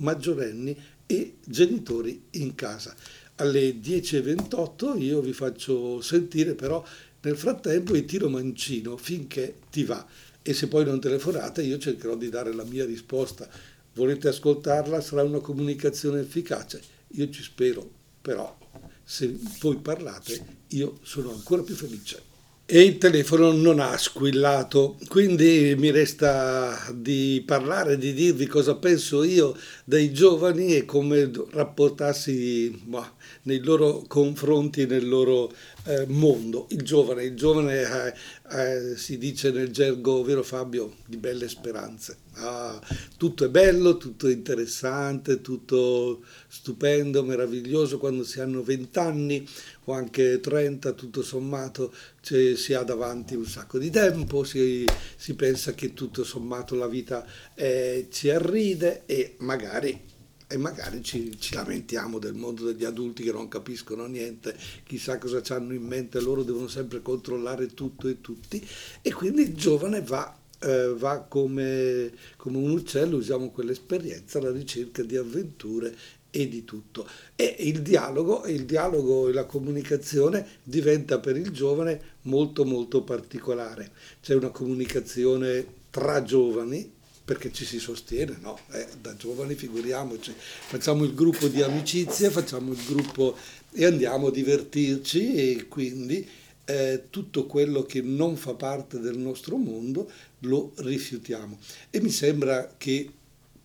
maggiorenni 0.00 0.76
e 1.06 1.36
genitori 1.42 2.22
in 2.32 2.54
casa. 2.54 2.94
Alle 3.36 3.76
10.28 3.76 5.00
io 5.00 5.20
vi 5.20 5.32
faccio 5.32 6.02
sentire 6.02 6.54
però 6.54 6.84
nel 7.20 7.36
frattempo 7.36 7.96
il 7.96 8.04
tiro 8.04 8.28
mancino 8.28 8.96
finché 8.96 9.56
ti 9.70 9.84
va 9.84 10.06
e 10.42 10.54
se 10.54 10.68
poi 10.68 10.84
non 10.84 11.00
telefonate 11.00 11.62
io 11.62 11.78
cercherò 11.78 12.16
di 12.16 12.28
dare 12.28 12.54
la 12.54 12.64
mia 12.64 12.84
risposta. 12.84 13.48
Volete 13.94 14.28
ascoltarla? 14.28 15.00
Sarà 15.00 15.22
una 15.22 15.40
comunicazione 15.40 16.20
efficace? 16.20 16.80
Io 17.08 17.28
ci 17.30 17.42
spero, 17.42 17.88
però 18.22 18.56
se 19.02 19.36
voi 19.60 19.76
parlate 19.76 20.56
io 20.68 20.98
sono 21.02 21.32
ancora 21.32 21.62
più 21.62 21.74
felice. 21.74 22.22
E 22.70 22.82
il 22.82 22.98
telefono 22.98 23.50
non 23.50 23.80
ha 23.80 23.96
squillato, 23.96 24.98
quindi 25.08 25.74
mi 25.78 25.90
resta 25.90 26.78
di 26.94 27.42
parlare, 27.46 27.96
di 27.96 28.12
dirvi 28.12 28.46
cosa 28.46 28.74
penso 28.76 29.22
io 29.22 29.56
dei 29.84 30.12
giovani 30.12 30.76
e 30.76 30.84
come 30.84 31.30
rapportarsi 31.50 32.68
boh, 32.84 33.12
nei 33.44 33.60
loro 33.64 34.04
confronti, 34.06 34.84
nel 34.84 35.08
loro 35.08 35.50
eh, 35.88 36.04
mondo. 36.06 36.66
Il 36.70 36.82
giovane, 36.82 37.24
il 37.24 37.34
giovane 37.34 37.80
eh, 37.80 38.14
eh, 38.50 38.96
si 38.96 39.16
dice 39.16 39.50
nel 39.50 39.70
gergo, 39.70 40.22
vero 40.22 40.42
Fabio, 40.42 40.96
di 41.06 41.16
belle 41.16 41.48
speranze. 41.48 42.18
Ah, 42.34 42.78
tutto 43.16 43.46
è 43.46 43.48
bello, 43.48 43.96
tutto 43.96 44.28
è 44.28 44.32
interessante, 44.32 45.40
tutto 45.40 46.22
stupendo, 46.46 47.24
meraviglioso 47.24 47.98
quando 47.98 48.22
si 48.22 48.38
hanno 48.40 48.62
20 48.62 48.98
anni 48.98 49.48
o 49.84 49.92
anche 49.92 50.38
30, 50.38 50.92
tutto 50.92 51.22
sommato 51.22 51.92
cioè, 52.20 52.54
si 52.54 52.74
ha 52.74 52.82
davanti 52.82 53.34
un 53.34 53.46
sacco 53.46 53.78
di 53.78 53.90
tempo, 53.90 54.44
si, 54.44 54.84
si 55.16 55.34
pensa 55.34 55.72
che 55.72 55.94
tutto 55.94 56.22
sommato 56.22 56.76
la 56.76 56.86
vita 56.86 57.26
eh, 57.54 58.08
ci 58.10 58.28
arride 58.28 59.02
e 59.06 59.36
magari 59.38 60.16
e 60.50 60.56
magari 60.56 61.02
ci, 61.02 61.38
ci, 61.38 61.54
lamentiamo 61.54 62.18
del 62.18 62.32
mondo 62.32 62.64
degli 62.64 62.84
adulti 62.84 63.22
che 63.22 63.32
non 63.32 63.48
capiscono 63.48 64.06
niente, 64.06 64.56
chissà 64.84 65.18
cosa 65.18 65.42
hanno 65.54 65.74
in 65.74 65.82
mente, 65.82 66.20
loro 66.20 66.42
devono 66.42 66.68
sempre 66.68 67.02
controllare 67.02 67.74
tutto 67.74 68.08
e 68.08 68.22
tutti 68.22 68.66
e 69.02 69.12
quindi 69.12 69.42
il 69.42 69.54
giovane 69.54 70.00
va, 70.00 70.34
eh, 70.60 70.94
va 70.96 71.20
come, 71.20 72.10
come, 72.36 72.56
un 72.56 72.70
uccello, 72.70 73.18
usiamo 73.18 73.50
quell'esperienza 73.50 74.38
alla 74.38 74.50
ricerca 74.50 75.02
di 75.02 75.16
avventure 75.16 75.94
e 76.30 76.48
di 76.48 76.64
tutto. 76.64 77.06
E 77.36 77.56
il 77.60 77.82
dialogo, 77.82 78.46
il 78.46 78.64
dialogo 78.64 79.28
e 79.28 79.34
la 79.34 79.44
comunicazione 79.44 80.46
diventa 80.62 81.18
per 81.18 81.36
il 81.36 81.50
giovane 81.50 82.16
molto 82.22 82.64
molto 82.64 83.02
particolare. 83.02 83.90
C'è 84.22 84.34
una 84.34 84.50
comunicazione 84.50 85.76
tra 85.90 86.22
giovani, 86.22 86.96
perché 87.28 87.52
ci 87.52 87.66
si 87.66 87.78
sostiene, 87.78 88.38
no? 88.40 88.58
Eh, 88.72 88.86
da 89.02 89.14
giovani 89.14 89.54
figuriamoci, 89.54 90.32
facciamo 90.34 91.04
il 91.04 91.12
gruppo 91.12 91.48
di 91.48 91.60
amicizia, 91.60 92.30
facciamo 92.30 92.72
il 92.72 92.82
gruppo 92.86 93.36
e 93.70 93.84
andiamo 93.84 94.28
a 94.28 94.30
divertirci 94.30 95.34
e 95.34 95.68
quindi 95.68 96.26
eh, 96.64 97.02
tutto 97.10 97.44
quello 97.44 97.82
che 97.82 98.00
non 98.00 98.38
fa 98.38 98.54
parte 98.54 98.98
del 98.98 99.18
nostro 99.18 99.58
mondo 99.58 100.10
lo 100.40 100.72
rifiutiamo. 100.76 101.58
E 101.90 102.00
mi 102.00 102.08
sembra 102.08 102.72
che 102.78 103.10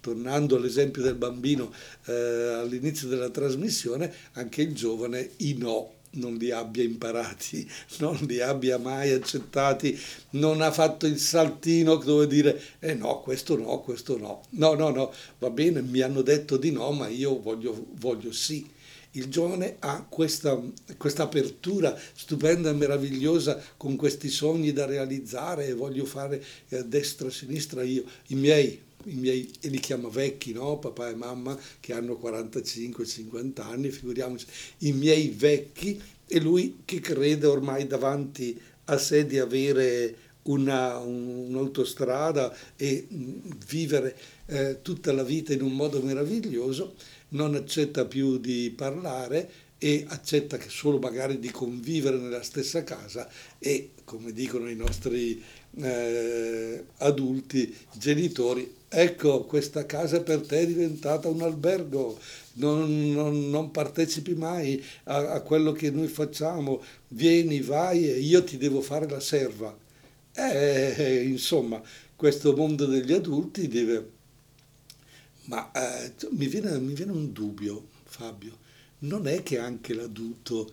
tornando 0.01 0.57
all'esempio 0.57 1.01
del 1.01 1.15
bambino 1.15 1.73
eh, 2.07 2.11
all'inizio 2.11 3.07
della 3.07 3.29
trasmissione, 3.29 4.13
anche 4.33 4.61
il 4.61 4.75
giovane 4.75 5.29
i 5.37 5.55
no 5.57 6.01
non 6.13 6.35
li 6.35 6.51
abbia 6.51 6.83
imparati, 6.83 7.69
non 7.99 8.17
li 8.27 8.39
abbia 8.39 8.77
mai 8.77 9.11
accettati, 9.11 9.97
non 10.31 10.61
ha 10.61 10.71
fatto 10.71 11.05
il 11.05 11.17
saltino 11.17 11.95
dove 11.95 12.27
dire 12.27 12.61
eh 12.79 12.93
no, 12.93 13.21
questo 13.21 13.57
no, 13.57 13.79
questo 13.81 14.17
no. 14.17 14.41
No, 14.51 14.73
no, 14.73 14.89
no, 14.89 15.13
va 15.39 15.49
bene, 15.49 15.81
mi 15.81 16.01
hanno 16.01 16.21
detto 16.21 16.57
di 16.57 16.71
no, 16.71 16.91
ma 16.91 17.07
io 17.07 17.39
voglio, 17.39 17.87
voglio 17.93 18.31
sì. 18.31 18.69
Il 19.15 19.27
giovane 19.27 19.75
ha 19.79 20.03
questa, 20.09 20.59
apertura 21.17 21.95
stupenda 22.15 22.71
e 22.71 22.73
meravigliosa 22.73 23.61
con 23.77 23.95
questi 23.95 24.27
sogni 24.27 24.73
da 24.73 24.87
realizzare 24.87 25.67
e 25.67 25.73
voglio 25.73 26.03
fare 26.05 26.43
a 26.71 26.81
destra 26.81 27.27
e 27.27 27.29
a 27.29 27.31
sinistra 27.31 27.83
io, 27.83 28.03
i 28.29 28.35
miei 28.35 28.81
i 29.05 29.15
miei, 29.15 29.51
e 29.61 29.69
li 29.69 29.79
chiamo 29.79 30.09
vecchi, 30.09 30.53
no? 30.53 30.79
papà 30.79 31.09
e 31.09 31.15
mamma 31.15 31.57
che 31.79 31.93
hanno 31.93 32.19
45-50 32.21 33.61
anni, 33.61 33.89
figuriamoci, 33.89 34.45
i 34.79 34.93
miei 34.93 35.29
vecchi 35.29 36.01
e 36.27 36.39
lui 36.39 36.81
che 36.85 36.99
crede 36.99 37.47
ormai 37.47 37.87
davanti 37.87 38.59
a 38.85 38.97
sé 38.97 39.25
di 39.25 39.39
avere 39.39 40.15
una, 40.43 40.97
un'autostrada 40.97 42.55
e 42.75 43.07
vivere 43.67 44.17
eh, 44.47 44.79
tutta 44.81 45.13
la 45.13 45.23
vita 45.23 45.53
in 45.53 45.61
un 45.61 45.73
modo 45.73 46.01
meraviglioso, 46.01 46.95
non 47.29 47.55
accetta 47.55 48.05
più 48.05 48.37
di 48.37 48.73
parlare 48.75 49.49
e 49.77 50.05
accetta 50.07 50.57
che 50.57 50.69
solo 50.69 50.97
magari 50.97 51.39
di 51.39 51.51
convivere 51.51 52.17
nella 52.17 52.43
stessa 52.43 52.83
casa 52.83 53.29
e, 53.59 53.91
come 54.05 54.31
dicono 54.31 54.69
i 54.69 54.75
nostri 54.75 55.43
eh, 55.77 56.85
adulti, 56.97 57.75
genitori. 57.93 58.81
Ecco, 58.87 59.43
questa 59.45 59.85
casa 59.85 60.21
per 60.21 60.41
te 60.41 60.59
è 60.59 60.67
diventata 60.67 61.27
un 61.27 61.41
albergo, 61.41 62.19
non, 62.53 63.11
non, 63.11 63.49
non 63.49 63.71
partecipi 63.71 64.35
mai 64.35 64.83
a, 65.05 65.31
a, 65.31 65.41
quello 65.41 65.71
che 65.71 65.89
noi 65.89 66.07
facciamo, 66.07 66.83
vieni, 67.09 67.61
vai 67.61 68.07
e 68.07 68.19
io 68.19 68.43
ti 68.43 68.57
devo 68.57 68.81
fare 68.81 69.09
la 69.09 69.19
serva. 69.19 69.75
Eh, 70.35 71.23
insomma, 71.27 71.81
questo 72.15 72.55
mondo 72.55 72.85
degli 72.85 73.13
adulti 73.13 73.67
deve... 73.67 74.11
Ma 75.45 75.71
eh, 75.71 76.13
mi, 76.31 76.47
viene, 76.47 76.77
mi 76.79 76.93
viene 76.93 77.11
un 77.11 77.33
dubbio, 77.33 77.87
Fabio, 78.05 78.57
non 78.99 79.27
è 79.27 79.43
che 79.43 79.57
anche 79.57 79.93
l'adulto 79.93 80.71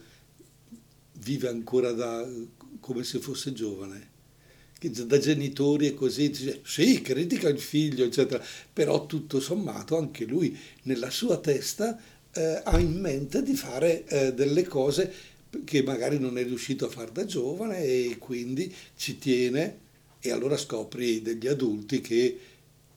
vive 1.14 1.48
ancora 1.48 1.90
da, 1.92 2.26
come 2.78 3.02
se 3.02 3.18
fosse 3.18 3.52
giovane? 3.52 4.09
Da 4.88 5.18
genitori 5.18 5.86
e 5.88 5.94
così, 5.94 6.30
dice, 6.30 6.60
sì, 6.64 7.02
critica 7.02 7.48
il 7.48 7.60
figlio, 7.60 8.04
eccetera, 8.04 8.42
però 8.72 9.06
tutto 9.06 9.40
sommato 9.40 9.98
anche 9.98 10.24
lui 10.24 10.56
nella 10.84 11.10
sua 11.10 11.38
testa 11.38 11.98
eh, 12.32 12.60
ha 12.64 12.78
in 12.78 12.98
mente 12.98 13.42
di 13.42 13.54
fare 13.54 14.06
eh, 14.06 14.32
delle 14.32 14.64
cose 14.64 15.12
che 15.64 15.82
magari 15.82 16.18
non 16.18 16.38
è 16.38 16.44
riuscito 16.44 16.86
a 16.86 16.90
fare 16.90 17.10
da 17.12 17.24
giovane 17.24 17.82
e 17.82 18.16
quindi 18.18 18.72
ci 18.96 19.18
tiene 19.18 19.88
e 20.20 20.30
allora 20.30 20.56
scopri 20.56 21.22
degli 21.22 21.48
adulti 21.48 22.00
che 22.00 22.38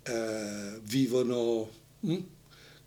eh, 0.03 0.79
vivono 0.83 1.69
hm, 2.01 2.17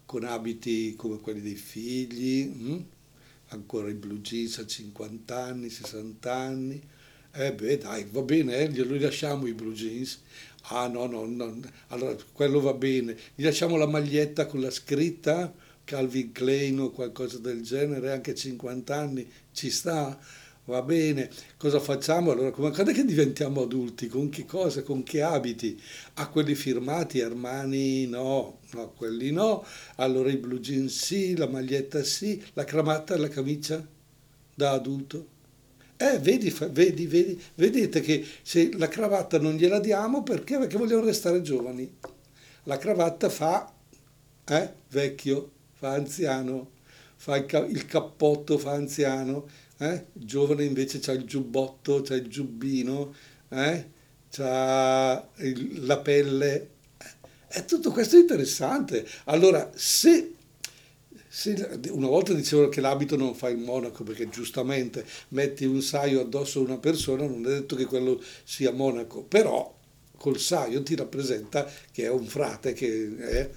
con 0.05 0.25
abiti 0.25 0.95
come 0.95 1.19
quelli 1.19 1.41
dei 1.41 1.57
figli, 1.57 2.45
hm, 2.45 2.85
ancora 3.49 3.88
i 3.88 3.95
blue 3.95 4.21
jeans 4.21 4.59
a 4.59 4.67
50 4.67 5.37
anni, 5.37 5.71
60 5.71 6.33
anni, 6.33 6.81
eh 7.37 7.52
beh, 7.52 7.78
dai, 7.78 8.07
va 8.11 8.23
bene, 8.23 8.57
eh, 8.59 8.69
glielo 8.71 8.99
lasciamo 8.99 9.47
i 9.47 9.52
blue 9.52 9.75
jeans. 9.75 10.21
Ah 10.69 10.88
no, 10.88 11.07
no, 11.07 11.25
no, 11.26 11.61
allora 11.88 12.16
quello 12.33 12.61
va 12.61 12.73
bene. 12.73 13.16
Gli 13.35 13.45
lasciamo 13.45 13.76
la 13.76 13.87
maglietta 13.87 14.47
con 14.47 14.61
la 14.61 14.71
scritta 14.71 15.52
Calvin 15.85 16.33
Klein 16.33 16.81
o 16.81 16.90
qualcosa 16.90 17.38
del 17.38 17.62
genere, 17.62 18.11
anche 18.12 18.35
50 18.35 18.95
anni, 18.95 19.31
ci 19.52 19.71
sta? 19.71 20.19
Va 20.64 20.83
bene, 20.83 21.31
cosa 21.57 21.78
facciamo 21.78 22.33
allora? 22.33 22.50
Quando 22.50 22.90
è 22.90 22.93
che 22.93 23.05
diventiamo 23.05 23.62
adulti? 23.62 24.09
Con 24.09 24.31
che 24.31 24.45
cosa? 24.45 24.83
Con 24.83 25.05
che 25.05 25.23
abiti? 25.23 25.81
A 26.14 26.23
ah, 26.23 26.28
quelli 26.28 26.57
firmati, 26.57 27.21
Armani 27.21 28.07
no, 28.07 28.59
no, 28.73 28.93
quelli 28.97 29.31
no. 29.31 29.64
Allora 29.97 30.31
i 30.31 30.37
blue 30.38 30.59
jeans 30.59 30.93
sì, 31.05 31.37
la 31.37 31.47
maglietta 31.47 32.02
sì, 32.02 32.43
la 32.55 32.64
cravatta 32.64 33.14
e 33.14 33.19
la 33.19 33.28
camicia 33.28 33.87
da 34.55 34.73
adulto? 34.73 35.35
Eh, 35.99 36.19
vedi, 36.19 36.50
vedi, 36.50 37.07
vedi, 37.07 37.43
vedete 37.55 38.00
che 38.00 38.25
se 38.43 38.71
la 38.76 38.88
cravatta 38.88 39.38
non 39.38 39.55
gliela 39.55 39.81
diamo 39.81 40.23
perché? 40.23 40.59
Perché 40.59 40.76
vogliamo 40.76 41.05
restare 41.05 41.41
giovani. 41.41 41.91
La 42.65 42.76
cravatta 42.76 43.31
fa 43.31 43.73
eh, 44.45 44.73
vecchio, 44.91 45.50
fa 45.73 45.93
anziano, 45.93 46.73
fa 47.17 47.37
il, 47.37 47.87
cappotto, 47.87 48.59
fa 48.59 48.73
anziano, 48.73 49.49
eh? 49.79 50.07
giovane 50.12 50.65
invece 50.65 51.00
ha 51.11 51.15
il 51.15 51.25
giubbotto, 51.25 52.03
c'ha 52.03 52.15
il 52.15 52.29
giubbino, 52.29 53.15
eh? 53.49 53.91
c'ha 54.31 55.26
la 55.76 55.99
pelle. 55.99 56.71
Eh, 57.49 57.65
tutto 57.65 57.91
questo 57.91 58.17
è 58.17 58.21
interessante. 58.21 59.07
Allora, 59.25 59.71
se 59.75 60.36
sì, 61.38 61.55
una 61.90 62.07
volta 62.07 62.33
dicevano 62.33 62.71
che 62.71 62.81
l'abito 62.81 63.14
non 63.14 63.35
fa 63.35 63.50
il 63.50 63.59
monaco 63.59 64.05
perché 64.05 64.26
giustamente 64.31 65.05
metti 65.28 65.66
un 65.66 65.83
saio 65.83 66.23
addosso 66.23 66.61
a 66.61 66.62
una 66.62 66.78
persona, 66.78 67.26
non 67.26 67.45
è 67.45 67.49
detto 67.49 67.76
che 67.76 67.85
quello 67.85 68.19
sia 68.43 68.73
monaco, 68.73 69.23
però 69.23 69.78
col 70.16 70.38
saio 70.38 70.83
ti 70.83 70.95
rappresenta 70.95 71.71
che 71.93 72.05
è 72.05 72.09
un 72.09 72.25
frate. 72.25 72.73
Che 72.73 73.19
è... 73.19 73.50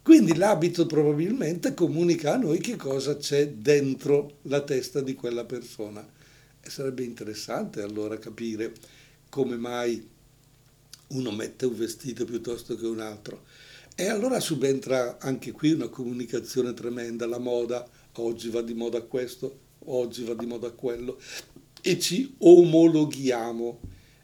Quindi 0.00 0.36
l'abito 0.36 0.86
probabilmente 0.86 1.74
comunica 1.74 2.34
a 2.34 2.36
noi 2.36 2.60
che 2.60 2.76
cosa 2.76 3.16
c'è 3.16 3.48
dentro 3.48 4.38
la 4.42 4.60
testa 4.60 5.00
di 5.00 5.14
quella 5.14 5.44
persona. 5.44 6.08
E 6.60 6.70
sarebbe 6.70 7.02
interessante 7.02 7.82
allora 7.82 8.16
capire 8.16 8.74
come 9.28 9.56
mai 9.56 10.08
uno 11.08 11.32
mette 11.32 11.66
un 11.66 11.76
vestito 11.76 12.24
piuttosto 12.24 12.76
che 12.76 12.86
un 12.86 13.00
altro. 13.00 13.42
E 13.94 14.08
allora 14.08 14.40
subentra 14.40 15.18
anche 15.18 15.52
qui 15.52 15.72
una 15.72 15.88
comunicazione 15.88 16.72
tremenda, 16.72 17.26
la 17.26 17.38
moda, 17.38 17.86
oggi 18.14 18.48
va 18.48 18.62
di 18.62 18.72
moda 18.72 19.02
questo, 19.02 19.58
oggi 19.84 20.24
va 20.24 20.32
di 20.32 20.46
moda 20.46 20.70
quello, 20.70 21.20
e 21.82 22.00
ci 22.00 22.34
omologhiamo. 22.38 23.80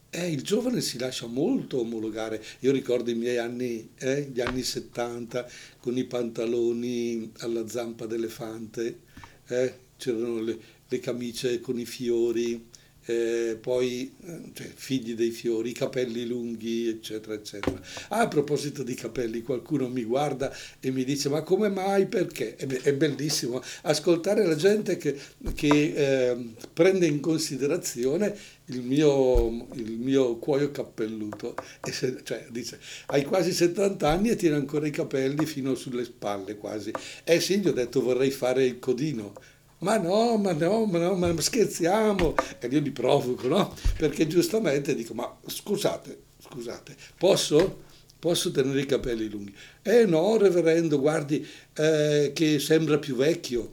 Eh, 0.09 0.31
il 0.31 0.42
giovane 0.42 0.81
si 0.81 0.98
lascia 0.98 1.26
molto 1.26 1.81
omologare. 1.81 2.42
Io 2.61 2.72
ricordo 2.72 3.11
i 3.11 3.14
miei 3.14 3.37
anni, 3.37 3.90
eh, 3.98 4.31
gli 4.33 4.40
anni 4.40 4.62
70, 4.62 5.46
con 5.81 5.98
i 5.98 6.04
pantaloni 6.04 7.31
alla 7.40 7.68
zampa 7.68 8.07
d'elefante, 8.07 9.00
eh, 9.48 9.74
c'erano 9.98 10.40
le, 10.40 10.59
le 10.88 10.98
camicie 10.98 11.61
con 11.61 11.78
i 11.78 11.85
fiori, 11.85 12.67
eh, 13.09 13.57
poi 13.57 14.14
eh, 14.25 14.40
cioè, 14.53 14.71
figli 14.75 15.14
dei 15.14 15.31
fiori, 15.31 15.73
capelli 15.73 16.27
lunghi, 16.27 16.88
eccetera, 16.88 17.35
eccetera. 17.35 17.81
Ah, 18.09 18.21
a 18.21 18.29
proposito 18.29 18.83
di 18.83 18.94
capelli, 18.94 19.42
qualcuno 19.42 19.88
mi 19.88 20.05
guarda 20.05 20.55
e 20.79 20.90
mi 20.90 21.05
dice 21.05 21.29
ma 21.29 21.42
come 21.42 21.68
mai, 21.71 22.07
perché? 22.07 22.57
È, 22.57 22.66
è 22.66 22.92
bellissimo 22.92 23.62
ascoltare 23.83 24.44
la 24.44 24.57
gente 24.57 24.99
che, 24.99 25.16
che 25.55 25.92
eh, 25.97 26.37
prende 26.73 27.07
in 27.07 27.21
considerazione 27.21 28.37
il 28.66 28.83
mio, 28.83 29.66
il 29.75 29.92
mio 29.92 30.37
cuoio 30.37 30.71
cappelluto, 30.71 31.55
e 31.83 31.92
se, 31.92 32.18
cioè 32.23 32.47
dice 32.51 32.79
hai 33.07 33.25
quasi 33.25 33.53
70 33.53 34.07
anni 34.07 34.29
e 34.29 34.37
tieni 34.37 34.57
ancora 34.57 34.87
i 34.87 34.90
capelli 34.90 35.47
fino 35.47 35.75
sulle 35.75 36.05
spalle 36.05 36.57
quasi. 36.57 36.92
Eh 37.25 37.40
sì, 37.40 37.59
gli 37.59 37.68
ho 37.68 37.73
detto 37.73 38.03
vorrei 38.03 38.31
fare 38.31 38.64
il 38.64 38.79
codino 38.79 39.33
ma 39.80 39.96
no, 39.98 40.36
ma 40.36 40.52
no, 40.52 40.86
ma 40.86 40.98
no, 40.98 41.14
ma 41.14 41.40
scherziamo. 41.40 42.34
E 42.58 42.66
io 42.66 42.80
li 42.80 42.90
provoco, 42.90 43.46
no? 43.46 43.74
Perché 43.96 44.26
giustamente 44.26 44.94
dico, 44.94 45.14
ma 45.14 45.36
scusate, 45.46 46.18
scusate, 46.42 46.96
posso? 47.16 47.86
Posso 48.18 48.50
tenere 48.50 48.80
i 48.80 48.86
capelli 48.86 49.28
lunghi? 49.28 49.54
Eh 49.80 50.04
no, 50.04 50.36
reverendo, 50.36 50.98
guardi 50.98 51.46
eh, 51.74 52.32
che 52.34 52.58
sembra 52.58 52.98
più 52.98 53.14
vecchio. 53.14 53.72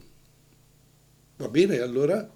Va 1.38 1.48
bene, 1.48 1.80
allora 1.80 2.30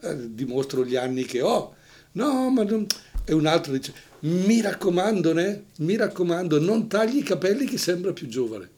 eh, 0.00 0.34
dimostro 0.34 0.84
gli 0.84 0.94
anni 0.94 1.24
che 1.24 1.42
ho. 1.42 1.74
No, 2.12 2.48
ma 2.50 2.62
non... 2.62 2.86
E 3.24 3.34
un 3.34 3.46
altro 3.46 3.72
dice, 3.72 3.92
mi 4.20 4.60
raccomando, 4.60 5.32
né? 5.32 5.64
mi 5.78 5.96
raccomando, 5.96 6.60
non 6.60 6.88
tagli 6.88 7.18
i 7.18 7.22
capelli 7.22 7.66
che 7.66 7.76
sembra 7.76 8.12
più 8.12 8.28
giovane. 8.28 8.76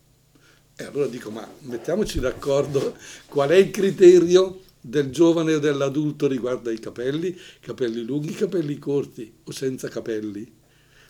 E 0.81 0.85
allora 0.85 1.09
dico, 1.09 1.31
ma 1.31 1.47
mettiamoci 1.65 2.21
d'accordo 2.21 2.97
qual 3.27 3.51
è 3.51 3.57
il 3.57 3.71
criterio 3.71 4.63
del 4.81 5.11
giovane 5.11 5.53
o 5.53 5.59
dell'adulto 5.59 6.27
riguardo 6.27 6.71
ai 6.71 6.79
capelli, 6.79 7.39
capelli 7.61 8.03
lunghi, 8.03 8.33
capelli 8.33 8.79
corti 8.79 9.31
o 9.45 9.53
senza 9.53 9.89
capelli. 9.89 10.51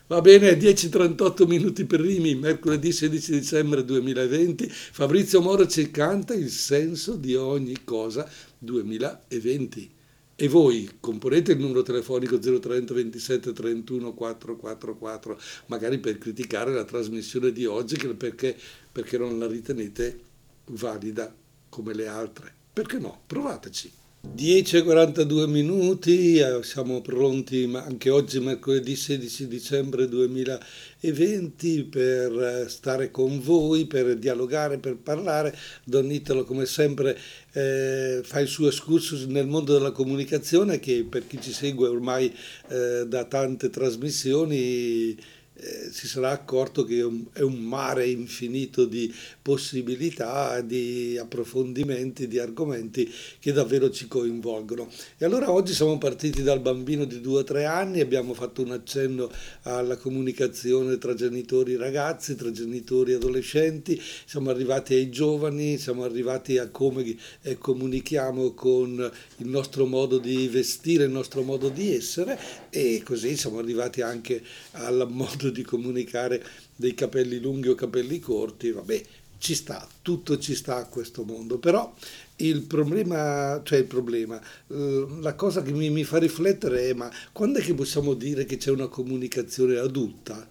Va 0.07 0.19
bene, 0.19 0.57
10.38 0.59 1.47
minuti 1.47 1.85
per 1.85 2.01
Rimi, 2.01 2.35
mercoledì 2.35 2.91
16 2.91 3.31
dicembre 3.31 3.85
2020. 3.85 4.67
Fabrizio 4.67 5.39
Moro 5.39 5.65
ci 5.65 5.89
canta 5.89 6.33
il 6.33 6.49
senso 6.49 7.15
di 7.15 7.33
ogni 7.35 7.85
cosa 7.85 8.29
2020. 8.57 9.99
E 10.41 10.47
voi 10.47 10.89
componete 10.99 11.51
il 11.51 11.59
numero 11.59 11.83
telefonico 11.83 12.39
030 12.39 12.95
27 12.95 13.53
31 13.53 14.11
444, 14.15 15.39
magari 15.67 15.99
per 15.99 16.17
criticare 16.17 16.73
la 16.73 16.83
trasmissione 16.83 17.51
di 17.51 17.67
oggi, 17.67 17.95
perché, 18.15 18.57
perché 18.91 19.19
non 19.19 19.37
la 19.37 19.45
ritenete 19.45 20.19
valida 20.65 21.31
come 21.69 21.93
le 21.93 22.07
altre. 22.07 22.51
Perché 22.73 22.97
no? 22.97 23.21
Provateci. 23.27 23.91
10.42 24.23 25.47
minuti, 25.47 26.37
eh, 26.37 26.61
siamo 26.61 27.01
pronti 27.01 27.67
anche 27.73 28.11
oggi 28.11 28.39
mercoledì 28.39 28.95
16 28.95 29.47
dicembre 29.47 30.07
2020 30.07 31.83
per 31.85 32.31
eh, 32.31 32.69
stare 32.69 33.09
con 33.09 33.41
voi, 33.41 33.87
per 33.87 34.15
dialogare, 34.17 34.77
per 34.77 34.97
parlare. 34.97 35.57
Don 35.83 36.11
Italo 36.11 36.43
come 36.43 36.67
sempre 36.67 37.17
eh, 37.53 38.21
fa 38.23 38.39
il 38.39 38.47
suo 38.47 38.67
excursus 38.67 39.23
nel 39.23 39.47
mondo 39.47 39.73
della 39.73 39.91
comunicazione 39.91 40.79
che 40.79 41.03
per 41.09 41.25
chi 41.25 41.41
ci 41.41 41.51
segue 41.51 41.87
ormai 41.87 42.31
eh, 42.67 43.05
da 43.07 43.25
tante 43.25 43.71
trasmissioni 43.71 45.17
eh, 45.63 45.89
si 45.91 46.07
sarà 46.07 46.31
accorto 46.31 46.83
che 46.83 46.97
è 46.97 47.03
un, 47.03 47.25
è 47.33 47.41
un, 47.41 47.59
mare 47.59 48.07
infinito 48.07 48.85
di 48.85 49.13
possibilità, 49.43 50.59
di 50.61 51.19
approfondimenti, 51.19 52.27
di 52.27 52.39
argomenti 52.39 53.07
che 53.39 53.51
davvero 53.51 53.91
ci 53.91 54.07
coinvolgono. 54.07 54.89
E 55.19 55.25
allora 55.25 55.51
oggi 55.51 55.73
siamo 55.73 55.99
partiti 55.99 56.41
dal 56.41 56.61
bambino 56.61 57.05
di 57.05 57.17
2-3 57.17 57.65
anni, 57.65 57.99
abbiamo 57.99 58.33
fatto 58.33 58.63
un 58.63 58.71
accenno 58.71 59.29
alla 59.61 59.97
comunicazione 59.97 60.97
tra 60.97 61.13
genitori 61.13 61.75
ragazzi, 61.75 62.35
tra 62.35 62.49
genitori 62.49 63.13
adolescenti, 63.13 64.01
siamo 64.25 64.49
arrivati 64.49 64.95
ai 64.95 65.11
giovani, 65.11 65.77
siamo 65.77 66.03
arrivati 66.03 66.57
a 66.57 66.69
come 66.69 67.15
eh, 67.43 67.57
comunichiamo 67.59 68.53
con 68.53 69.11
il 69.37 69.47
nostro 69.47 69.85
modo 69.85 70.17
di 70.17 70.47
vestire, 70.47 71.03
il 71.03 71.11
nostro 71.11 71.43
modo 71.43 71.69
di 71.69 71.93
essere 71.93 72.39
e 72.71 73.03
così 73.05 73.37
siamo 73.37 73.59
arrivati 73.59 74.01
anche 74.01 74.41
al 74.71 75.05
modo 75.07 75.49
di 75.51 75.61
comunicare 75.63 76.43
dei 76.75 76.93
capelli 76.93 77.39
lunghi 77.39 77.69
o 77.69 77.75
capelli 77.75 78.19
corti, 78.19 78.71
vabbè, 78.71 79.03
ci 79.37 79.55
sta, 79.55 79.87
tutto 80.01 80.37
ci 80.37 80.53
sta 80.53 80.77
a 80.77 80.85
questo 80.85 81.23
mondo, 81.23 81.57
però 81.57 81.93
il 82.37 82.61
problema, 82.61 83.59
cioè 83.63 83.79
il 83.79 83.85
problema, 83.85 84.39
eh, 84.67 85.07
la 85.19 85.33
cosa 85.33 85.63
che 85.63 85.71
mi, 85.71 85.89
mi 85.89 86.03
fa 86.03 86.19
riflettere 86.19 86.89
è 86.89 86.93
ma 86.93 87.11
quando 87.31 87.59
è 87.59 87.61
che 87.61 87.73
possiamo 87.73 88.13
dire 88.13 88.45
che 88.45 88.57
c'è 88.57 88.69
una 88.69 88.87
comunicazione 88.87 89.77
adulta? 89.77 90.47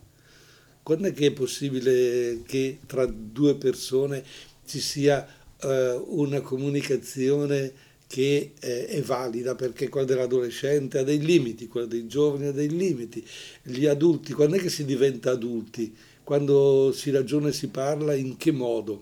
Quando 0.83 1.09
è 1.09 1.13
che 1.13 1.27
è 1.27 1.33
possibile 1.33 2.43
che 2.45 2.81
tra 2.87 3.07
due 3.07 3.55
persone 3.55 4.25
ci 4.67 4.81
sia 4.81 5.25
uh, 5.63 6.05
una 6.09 6.41
comunicazione 6.41 7.73
che 8.11 8.55
eh, 8.59 8.87
è 8.87 9.03
valida 9.03 9.55
perché 9.55 9.89
quella 9.89 10.05
dell'adolescente 10.05 10.99
ha 10.99 11.05
dei 11.05 11.21
limiti, 11.21 11.69
quella 11.69 11.87
dei 11.87 12.09
giovani 12.09 12.47
ha 12.47 12.51
dei 12.51 12.69
limiti, 12.69 13.25
gli 13.63 13.87
adulti, 13.87 14.33
quando 14.33 14.57
è 14.57 14.59
che 14.59 14.69
si 14.69 14.85
diventa 14.85 15.31
adulti? 15.31 15.95
Quando 16.25 16.91
si 16.93 17.13
ragiona 17.13 17.51
e 17.51 17.53
si 17.53 17.69
parla 17.69 18.13
in 18.15 18.37
che 18.37 18.51
modo? 18.51 19.01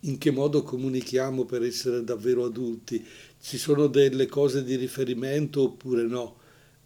In 0.00 0.18
che 0.18 0.30
modo 0.30 0.62
comunichiamo 0.62 1.46
per 1.46 1.62
essere 1.62 2.04
davvero 2.04 2.44
adulti? 2.44 3.02
Ci 3.40 3.56
sono 3.56 3.86
delle 3.86 4.26
cose 4.26 4.62
di 4.62 4.76
riferimento 4.76 5.62
oppure 5.62 6.02
no? 6.02 6.36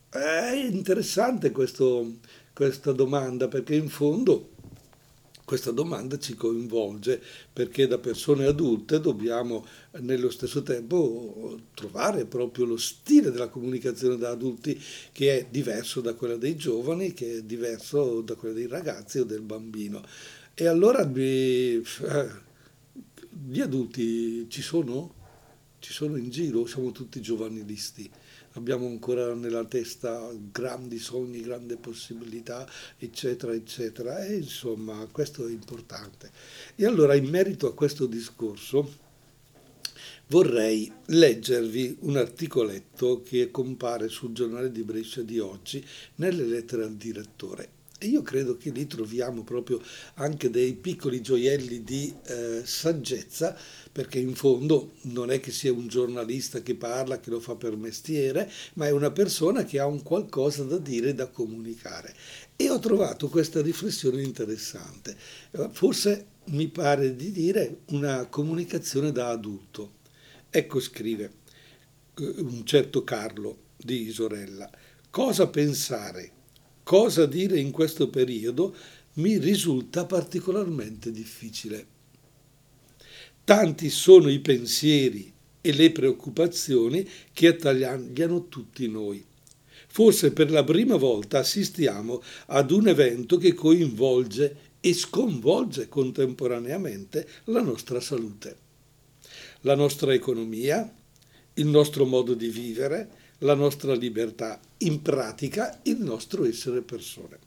È 0.08 0.52
interessante 0.54 1.50
questo, 1.50 2.18
questa 2.52 2.92
domanda 2.92 3.48
perché 3.48 3.74
in 3.74 3.88
fondo 3.88 4.50
questa 5.44 5.72
domanda 5.72 6.18
ci 6.18 6.34
coinvolge 6.34 7.20
perché 7.52 7.86
da 7.86 7.98
persone 7.98 8.46
adulte 8.46 8.98
dobbiamo 8.98 9.66
nello 10.00 10.30
stesso 10.30 10.62
tempo 10.62 11.60
trovare 11.74 12.24
proprio 12.24 12.64
lo 12.64 12.78
stile 12.78 13.30
della 13.30 13.48
comunicazione 13.48 14.16
da 14.16 14.30
adulti 14.30 14.80
che 15.12 15.38
è 15.38 15.46
diverso 15.50 16.00
da 16.00 16.14
quella 16.14 16.36
dei 16.36 16.56
giovani, 16.56 17.12
che 17.12 17.38
è 17.38 17.42
diverso 17.42 18.22
da 18.22 18.34
quella 18.34 18.54
dei 18.54 18.66
ragazzi 18.66 19.18
o 19.18 19.24
del 19.24 19.42
bambino. 19.42 20.02
E 20.54 20.66
allora 20.66 21.04
gli 21.04 21.82
adulti 23.60 24.48
ci 24.48 24.62
sono? 24.62 25.22
Ci 25.78 25.92
sono 25.92 26.16
in 26.16 26.30
giro? 26.30 26.64
Siamo 26.64 26.90
tutti 26.92 27.20
giovanilisti? 27.20 28.10
Abbiamo 28.54 28.86
ancora 28.86 29.34
nella 29.34 29.64
testa 29.64 30.30
grandi 30.50 30.98
sogni, 30.98 31.40
grandi 31.40 31.76
possibilità, 31.76 32.68
eccetera, 32.98 33.52
eccetera. 33.52 34.24
E 34.24 34.34
insomma, 34.34 35.06
questo 35.10 35.46
è 35.46 35.50
importante. 35.50 36.30
E 36.74 36.86
allora, 36.86 37.14
in 37.14 37.28
merito 37.28 37.66
a 37.66 37.74
questo 37.74 38.06
discorso, 38.06 39.02
vorrei 40.28 40.90
leggervi 41.06 41.98
un 42.00 42.16
articoletto 42.16 43.22
che 43.22 43.50
compare 43.50 44.08
sul 44.08 44.32
giornale 44.32 44.70
di 44.72 44.82
Brescia 44.82 45.22
di 45.22 45.38
oggi 45.38 45.84
nelle 46.16 46.44
lettere 46.44 46.84
al 46.84 46.94
direttore. 46.94 47.82
E 48.04 48.08
io 48.08 48.20
credo 48.20 48.58
che 48.58 48.68
lì 48.68 48.86
troviamo 48.86 49.44
proprio 49.44 49.80
anche 50.16 50.50
dei 50.50 50.74
piccoli 50.74 51.22
gioielli 51.22 51.82
di 51.82 52.14
eh, 52.26 52.60
saggezza, 52.62 53.56
perché 53.90 54.18
in 54.18 54.34
fondo 54.34 54.92
non 55.04 55.30
è 55.30 55.40
che 55.40 55.50
sia 55.50 55.72
un 55.72 55.88
giornalista 55.88 56.60
che 56.60 56.74
parla, 56.74 57.18
che 57.18 57.30
lo 57.30 57.40
fa 57.40 57.54
per 57.54 57.78
mestiere, 57.78 58.52
ma 58.74 58.86
è 58.86 58.90
una 58.90 59.10
persona 59.10 59.64
che 59.64 59.78
ha 59.78 59.86
un 59.86 60.02
qualcosa 60.02 60.64
da 60.64 60.76
dire, 60.76 61.14
da 61.14 61.28
comunicare. 61.28 62.14
E 62.56 62.68
ho 62.68 62.78
trovato 62.78 63.30
questa 63.30 63.62
riflessione 63.62 64.20
interessante. 64.20 65.16
Forse 65.70 66.26
mi 66.48 66.68
pare 66.68 67.16
di 67.16 67.32
dire 67.32 67.78
una 67.86 68.26
comunicazione 68.26 69.12
da 69.12 69.30
adulto. 69.30 69.92
Ecco 70.50 70.78
scrive 70.78 71.32
eh, 72.16 72.34
un 72.36 72.66
certo 72.66 73.02
Carlo 73.02 73.60
di 73.78 74.02
Isorella. 74.02 74.70
Cosa 75.08 75.48
pensare 75.48 76.42
cosa 76.84 77.26
dire 77.26 77.58
in 77.58 77.72
questo 77.72 78.08
periodo 78.08 78.74
mi 79.14 79.38
risulta 79.38 80.04
particolarmente 80.04 81.10
difficile. 81.10 81.86
Tanti 83.42 83.90
sono 83.90 84.30
i 84.30 84.38
pensieri 84.38 85.32
e 85.60 85.72
le 85.72 85.90
preoccupazioni 85.90 87.08
che 87.32 87.48
attagliano 87.48 88.48
tutti 88.48 88.86
noi. 88.88 89.24
Forse 89.88 90.32
per 90.32 90.50
la 90.50 90.64
prima 90.64 90.96
volta 90.96 91.38
assistiamo 91.38 92.22
ad 92.46 92.70
un 92.70 92.88
evento 92.88 93.36
che 93.36 93.54
coinvolge 93.54 94.56
e 94.80 94.92
sconvolge 94.92 95.88
contemporaneamente 95.88 97.26
la 97.44 97.62
nostra 97.62 98.00
salute, 98.00 98.56
la 99.60 99.74
nostra 99.74 100.12
economia, 100.12 100.92
il 101.54 101.66
nostro 101.66 102.04
modo 102.04 102.34
di 102.34 102.48
vivere, 102.48 103.08
la 103.38 103.54
nostra 103.54 103.94
libertà, 103.94 104.60
in 104.86 105.02
pratica 105.02 105.80
il 105.84 105.98
nostro 105.98 106.46
essere 106.46 106.80
persone. 106.82 107.38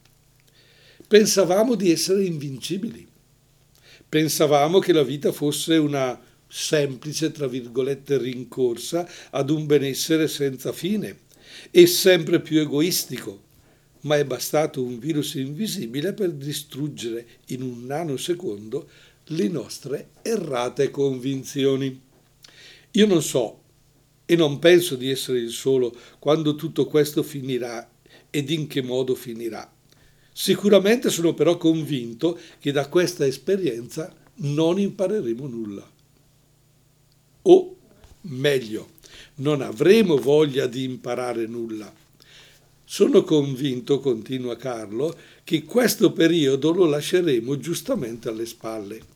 Pensavamo 1.07 1.75
di 1.75 1.91
essere 1.91 2.25
invincibili, 2.25 3.07
pensavamo 4.07 4.79
che 4.79 4.93
la 4.93 5.03
vita 5.03 5.31
fosse 5.31 5.75
una 5.77 6.19
semplice, 6.47 7.31
tra 7.31 7.47
virgolette, 7.47 8.17
rincorsa 8.17 9.07
ad 9.31 9.49
un 9.49 9.65
benessere 9.65 10.27
senza 10.27 10.71
fine 10.71 11.25
e 11.71 11.87
sempre 11.87 12.41
più 12.41 12.59
egoistico, 12.59 13.43
ma 14.01 14.17
è 14.17 14.25
bastato 14.25 14.83
un 14.83 14.99
virus 14.99 15.35
invisibile 15.35 16.13
per 16.13 16.31
distruggere 16.31 17.25
in 17.47 17.61
un 17.61 17.85
nanosecondo 17.85 18.89
le 19.31 19.47
nostre 19.47 20.09
errate 20.21 20.89
convinzioni. 20.89 22.01
Io 22.91 23.05
non 23.05 23.21
so 23.21 23.61
e 24.29 24.35
non 24.35 24.59
penso 24.59 24.95
di 24.97 25.09
essere 25.09 25.39
il 25.39 25.51
solo 25.51 25.95
quando 26.19 26.55
tutto 26.55 26.85
questo 26.85 27.23
finirà 27.23 27.89
ed 28.29 28.49
in 28.49 28.67
che 28.67 28.81
modo 28.81 29.15
finirà. 29.15 29.71
Sicuramente 30.33 31.09
sono 31.09 31.33
però 31.33 31.55
convinto 31.55 32.37
che 32.59 32.73
da 32.73 32.89
questa 32.89 33.25
esperienza 33.25 34.13
non 34.39 34.77
impareremo 34.79 35.47
nulla. 35.47 35.89
O 37.43 37.75
meglio, 38.23 38.89
non 39.35 39.61
avremo 39.61 40.17
voglia 40.17 40.67
di 40.67 40.83
imparare 40.83 41.47
nulla. 41.47 41.91
Sono 42.83 43.23
convinto, 43.23 43.99
continua 43.99 44.57
Carlo, 44.57 45.15
che 45.45 45.63
questo 45.63 46.11
periodo 46.11 46.73
lo 46.73 46.85
lasceremo 46.85 47.57
giustamente 47.57 48.27
alle 48.27 48.45
spalle 48.45 49.15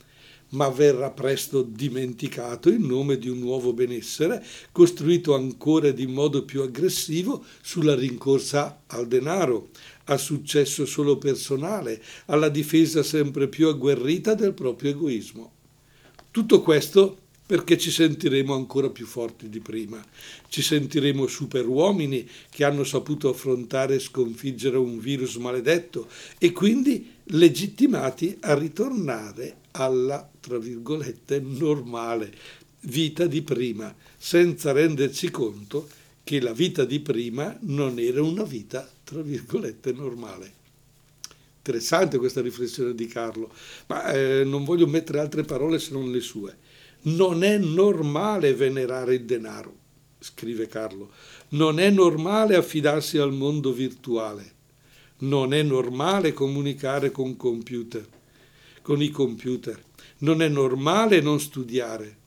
ma 0.52 0.70
verrà 0.70 1.12
presto 1.12 1.62
dimenticato 1.62 2.70
in 2.70 2.86
nome 2.86 3.18
di 3.18 3.30
un 3.30 3.40
nuovo 3.40 3.74
benessere, 3.74 4.44
costruito 4.72 5.36
ancora 5.36 5.88
ed 5.88 6.00
in 6.00 6.12
modo 6.12 6.44
più 6.44 6.62
aggressivo 6.62 7.44
sulla 7.62 7.96
rincorsa 7.96 8.84
al 8.88 9.08
denaro, 9.08 9.70
al 10.06 10.20
successo 10.20 10.86
solo 10.86 11.18
personale, 11.18 12.02
alla 12.26 12.50
difesa 12.50 13.04
sempre 13.04 13.48
più 13.48 13.68
agguerrita 13.68 14.34
del 14.34 14.54
proprio 14.54 14.92
egoismo. 14.92 15.52
Tutto 16.32 16.62
questo 16.62 17.18
perché 17.52 17.78
ci 17.78 17.92
sentiremo 17.92 18.54
ancora 18.54 18.90
più 18.90 19.06
forti 19.06 19.50
di 19.50 19.60
prima. 19.60 20.02
Ci 20.48 20.62
sentiremo 20.62 21.28
superuomini 21.28 22.26
che 22.50 22.64
hanno 22.64 22.86
saputo 22.86 23.28
affrontare 23.28 23.96
e 23.96 24.00
sconfiggere 24.00 24.78
un 24.78 25.00
virus 25.00 25.36
maledetto 25.36 26.08
e 26.38 26.54
quindi 26.54 27.12
legittimati 27.26 28.38
a 28.40 28.58
ritornare 28.58 29.58
alla, 29.72 30.30
tra 30.40 30.58
virgolette, 30.58 31.40
normale 31.40 32.34
vita 32.82 33.26
di 33.28 33.42
prima, 33.42 33.94
senza 34.18 34.72
renderci 34.72 35.30
conto 35.30 35.88
che 36.24 36.40
la 36.40 36.54
vita 36.54 36.86
di 36.86 37.00
prima 37.00 37.56
non 37.62 38.00
era 38.00 38.22
una 38.22 38.44
vita, 38.44 38.90
tra 39.04 39.22
virgolette, 39.22 39.92
normale. 39.92 40.60
Interessante 41.58 42.18
questa 42.18 42.42
riflessione 42.42 42.96
di 42.96 43.06
Carlo, 43.06 43.52
ma 43.88 44.12
eh, 44.12 44.44
non 44.44 44.64
voglio 44.64 44.88
mettere 44.88 45.20
altre 45.20 45.44
parole 45.44 45.78
se 45.78 45.92
non 45.92 46.12
le 46.12 46.20
sue. 46.20 46.58
Non 47.04 47.44
è 47.44 47.58
normale 47.58 48.54
venerare 48.56 49.16
il 49.16 49.26
denaro, 49.26 49.76
scrive 50.20 50.68
Carlo. 50.68 51.12
Non 51.50 51.80
è 51.80 51.90
normale 51.90 52.56
affidarsi 52.56 53.18
al 53.18 53.34
mondo 53.34 53.72
virtuale. 53.72 54.60
Non 55.20 55.54
è 55.54 55.62
normale 55.62 56.34
comunicare 56.34 57.12
con 57.12 57.38
computer, 57.38 58.08
con 58.82 59.02
i 59.02 59.10
computer. 59.10 59.82
Non 60.20 60.42
è 60.42 60.48
normale 60.48 61.22
non 61.22 61.40
studiare. 61.40 62.18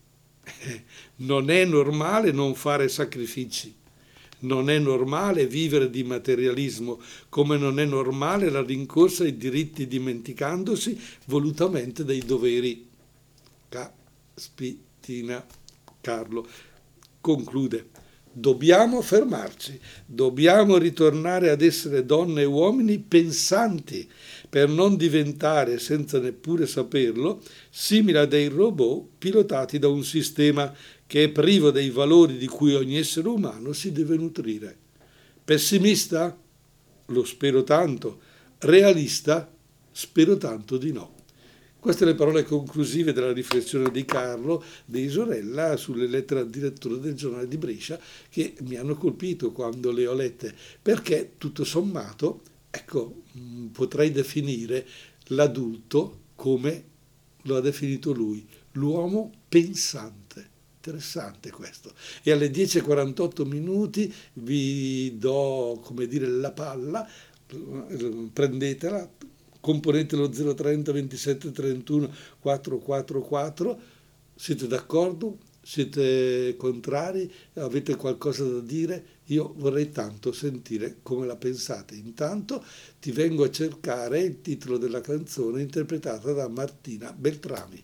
Non 1.17 1.49
è 1.49 1.65
normale 1.65 2.33
non 2.33 2.55
fare 2.57 2.89
sacrifici. 2.89 3.73
Non 4.41 4.69
è 4.69 4.79
normale 4.79 5.47
vivere 5.47 5.89
di 5.89 6.03
materialismo, 6.03 7.01
come 7.29 7.57
non 7.57 7.79
è 7.79 7.85
normale 7.85 8.51
la 8.51 8.63
rincorsa 8.63 9.23
ai 9.23 9.37
diritti 9.37 9.87
dimenticandosi 9.87 11.01
volutamente 11.27 12.05
dei 12.05 12.19
doveri. 12.19 12.87
Caspitina 13.69 15.47
Carlo 16.01 16.47
conclude. 17.21 17.87
Dobbiamo 18.31 19.01
fermarci, 19.01 19.81
dobbiamo 20.05 20.77
ritornare 20.77 21.51
ad 21.51 21.63
essere 21.63 22.05
donne 22.05 22.43
e 22.43 22.45
uomini 22.47 22.99
pensanti 22.99 24.11
per 24.55 24.69
non 24.69 24.95
diventare, 24.97 25.81
senza 25.81 26.21
neppure 26.21 26.69
saperlo, 26.69 27.43
simili 27.71 28.19
a 28.19 28.25
dei 28.25 28.47
robot 28.47 29.05
pilotati 29.19 29.81
da 29.81 29.89
un 29.89 30.05
sistema 30.05 30.73
che 31.09 31.25
è 31.25 31.29
privo 31.29 31.73
dei 31.73 31.91
valori 31.91 32.39
di 32.39 32.47
cui 32.47 32.73
ogni 32.73 32.97
essere 32.97 33.27
umano 33.27 33.73
si 33.73 33.91
deve 33.91 34.15
nutrire. 34.15 34.77
Pessimista? 35.45 36.39
Lo 37.07 37.25
spero 37.25 37.65
tanto. 37.65 38.21
Realista? 38.59 39.53
Spero 39.91 40.37
tanto 40.37 40.77
di 40.77 40.93
no. 40.93 41.15
Queste 41.81 42.05
le 42.05 42.15
parole 42.15 42.45
conclusive 42.45 43.13
della 43.13 43.33
riflessione 43.33 43.91
di 43.91 44.05
Carlo 44.05 44.63
di 44.85 45.01
Isorella 45.01 45.77
sulle 45.77 46.07
lettere 46.07 46.39
al 46.39 46.49
direttore 46.49 47.01
del 47.01 47.15
giornale 47.15 47.49
di 47.49 47.57
Brescia 47.57 47.99
che 48.31 48.55
mi 48.61 48.77
hanno 48.77 48.95
colpito 48.95 49.51
quando 49.51 49.91
le 49.91 50.07
ho 50.07 50.15
lette, 50.15 50.55
perché 50.81 51.33
tutto 51.39 51.65
sommato, 51.65 52.54
ecco, 52.75 53.23
mm, 53.39 53.67
potrei 53.69 54.11
definire 54.11 54.87
l'adulto 55.29 56.23
come 56.35 56.93
lo 57.43 57.57
ha 57.57 57.61
definito 57.61 58.13
lui, 58.13 58.47
l'uomo 58.73 59.31
pensante. 59.49 60.53
Interessante 60.77 61.51
questo. 61.51 61.95
E 62.23 62.31
alle 62.31 62.51
10.48 62.51 63.47
minuti 63.47 64.13
vi 64.35 65.17
do, 65.17 65.81
come 65.83 66.07
dire, 66.07 66.27
la 66.27 66.53
palla, 66.53 67.09
prendetela, 68.33 69.11
componente 69.61 70.17
lo 70.17 70.29
030 70.29 70.93
27 70.93 71.53
31 71.53 72.13
444, 72.39 73.81
siete 74.35 74.67
d'accordo? 74.67 75.39
Siete 75.63 76.55
contrari? 76.59 77.33
Avete 77.55 77.97
qualcosa 77.97 78.45
da 78.45 78.61
dire? 78.61 79.07
Io 79.27 79.55
vorrei 79.57 79.91
tanto 79.91 80.33
sentire 80.33 80.97
come 81.03 81.27
la 81.27 81.37
pensate. 81.37 81.95
Intanto 81.95 82.65
ti 83.01 83.11
vengo 83.11 83.45
a 83.45 83.51
cercare 83.51 84.21
il 84.21 84.41
titolo 84.41 84.77
della 84.77 85.01
canzone 85.01 85.63
interpretata 85.63 86.33
da 86.33 86.49
Martina 86.49 87.13
Beltrami. 87.13 87.83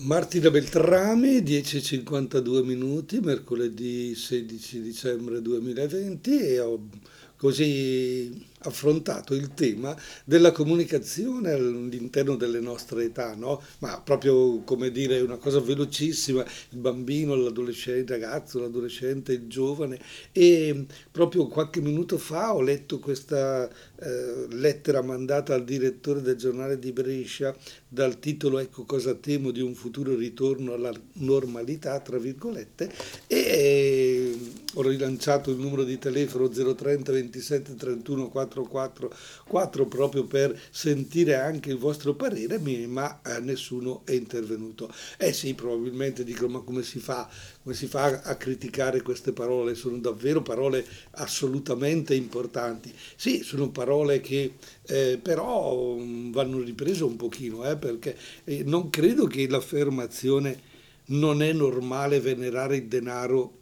Martina 0.00 0.50
Beltrami, 0.50 1.42
10.52 1.42 2.64
minuti, 2.64 3.20
mercoledì 3.20 4.14
16 4.14 4.80
dicembre 4.80 5.42
2020 5.42 6.40
e 6.40 6.60
ho 6.60 6.88
così 7.36 8.50
affrontato 8.64 9.34
il 9.34 9.54
tema 9.54 9.96
della 10.24 10.52
comunicazione 10.52 11.52
all'interno 11.52 12.36
delle 12.36 12.60
nostre 12.60 13.04
età, 13.04 13.34
no? 13.34 13.62
ma 13.78 14.00
proprio 14.00 14.60
come 14.60 14.90
dire 14.90 15.20
una 15.20 15.36
cosa 15.36 15.60
velocissima, 15.60 16.44
il 16.70 16.78
bambino, 16.78 17.34
l'adolescente, 17.34 18.14
il 18.14 18.20
ragazzo, 18.20 18.60
l'adolescente, 18.60 19.32
il 19.32 19.46
giovane 19.46 19.98
e 20.32 20.86
proprio 21.10 21.46
qualche 21.46 21.80
minuto 21.80 22.18
fa 22.18 22.54
ho 22.54 22.60
letto 22.62 22.98
questa 22.98 23.68
eh, 23.68 24.46
lettera 24.50 25.02
mandata 25.02 25.54
al 25.54 25.64
direttore 25.64 26.22
del 26.22 26.36
giornale 26.36 26.78
di 26.78 26.92
Brescia 26.92 27.54
dal 27.88 28.18
titolo 28.18 28.58
Ecco 28.58 28.84
cosa 28.84 29.14
temo 29.14 29.50
di 29.50 29.60
un 29.60 29.74
futuro 29.74 30.14
ritorno 30.14 30.72
alla 30.72 30.92
normalità, 31.14 31.98
tra 32.00 32.18
virgolette, 32.18 32.90
e 33.26 34.38
ho 34.74 34.82
rilanciato 34.82 35.50
il 35.50 35.58
numero 35.58 35.84
di 35.84 35.98
telefono 35.98 36.48
030 36.48 37.12
27 37.12 37.74
31 37.74 38.28
444 38.60 39.86
proprio 39.86 40.24
per 40.24 40.60
sentire 40.70 41.36
anche 41.36 41.70
il 41.70 41.78
vostro 41.78 42.14
parere, 42.14 42.58
ma 42.86 43.20
eh, 43.22 43.40
nessuno 43.40 44.02
è 44.04 44.12
intervenuto. 44.12 44.92
Eh 45.16 45.32
sì, 45.32 45.54
probabilmente 45.54 46.24
dicono 46.24 46.52
ma 46.52 46.60
come 46.60 46.82
si 46.82 46.98
fa? 46.98 47.28
Come 47.62 47.74
si 47.74 47.86
fa 47.86 48.20
a 48.22 48.36
criticare 48.36 49.02
queste 49.02 49.32
parole? 49.32 49.74
Sono 49.74 49.98
davvero 49.98 50.42
parole 50.42 50.84
assolutamente 51.12 52.14
importanti. 52.14 52.92
Sì, 53.16 53.42
sono 53.42 53.70
parole 53.70 54.20
che 54.20 54.54
eh, 54.82 55.18
però 55.22 55.96
mm, 55.96 56.32
vanno 56.32 56.60
riprese 56.60 57.04
un 57.04 57.16
pochino, 57.16 57.68
eh, 57.68 57.76
perché 57.76 58.16
eh, 58.44 58.62
non 58.64 58.90
credo 58.90 59.26
che 59.26 59.48
l'affermazione 59.48 60.70
non 61.06 61.42
è 61.42 61.52
normale 61.52 62.20
venerare 62.20 62.76
il 62.76 62.86
denaro 62.86 63.60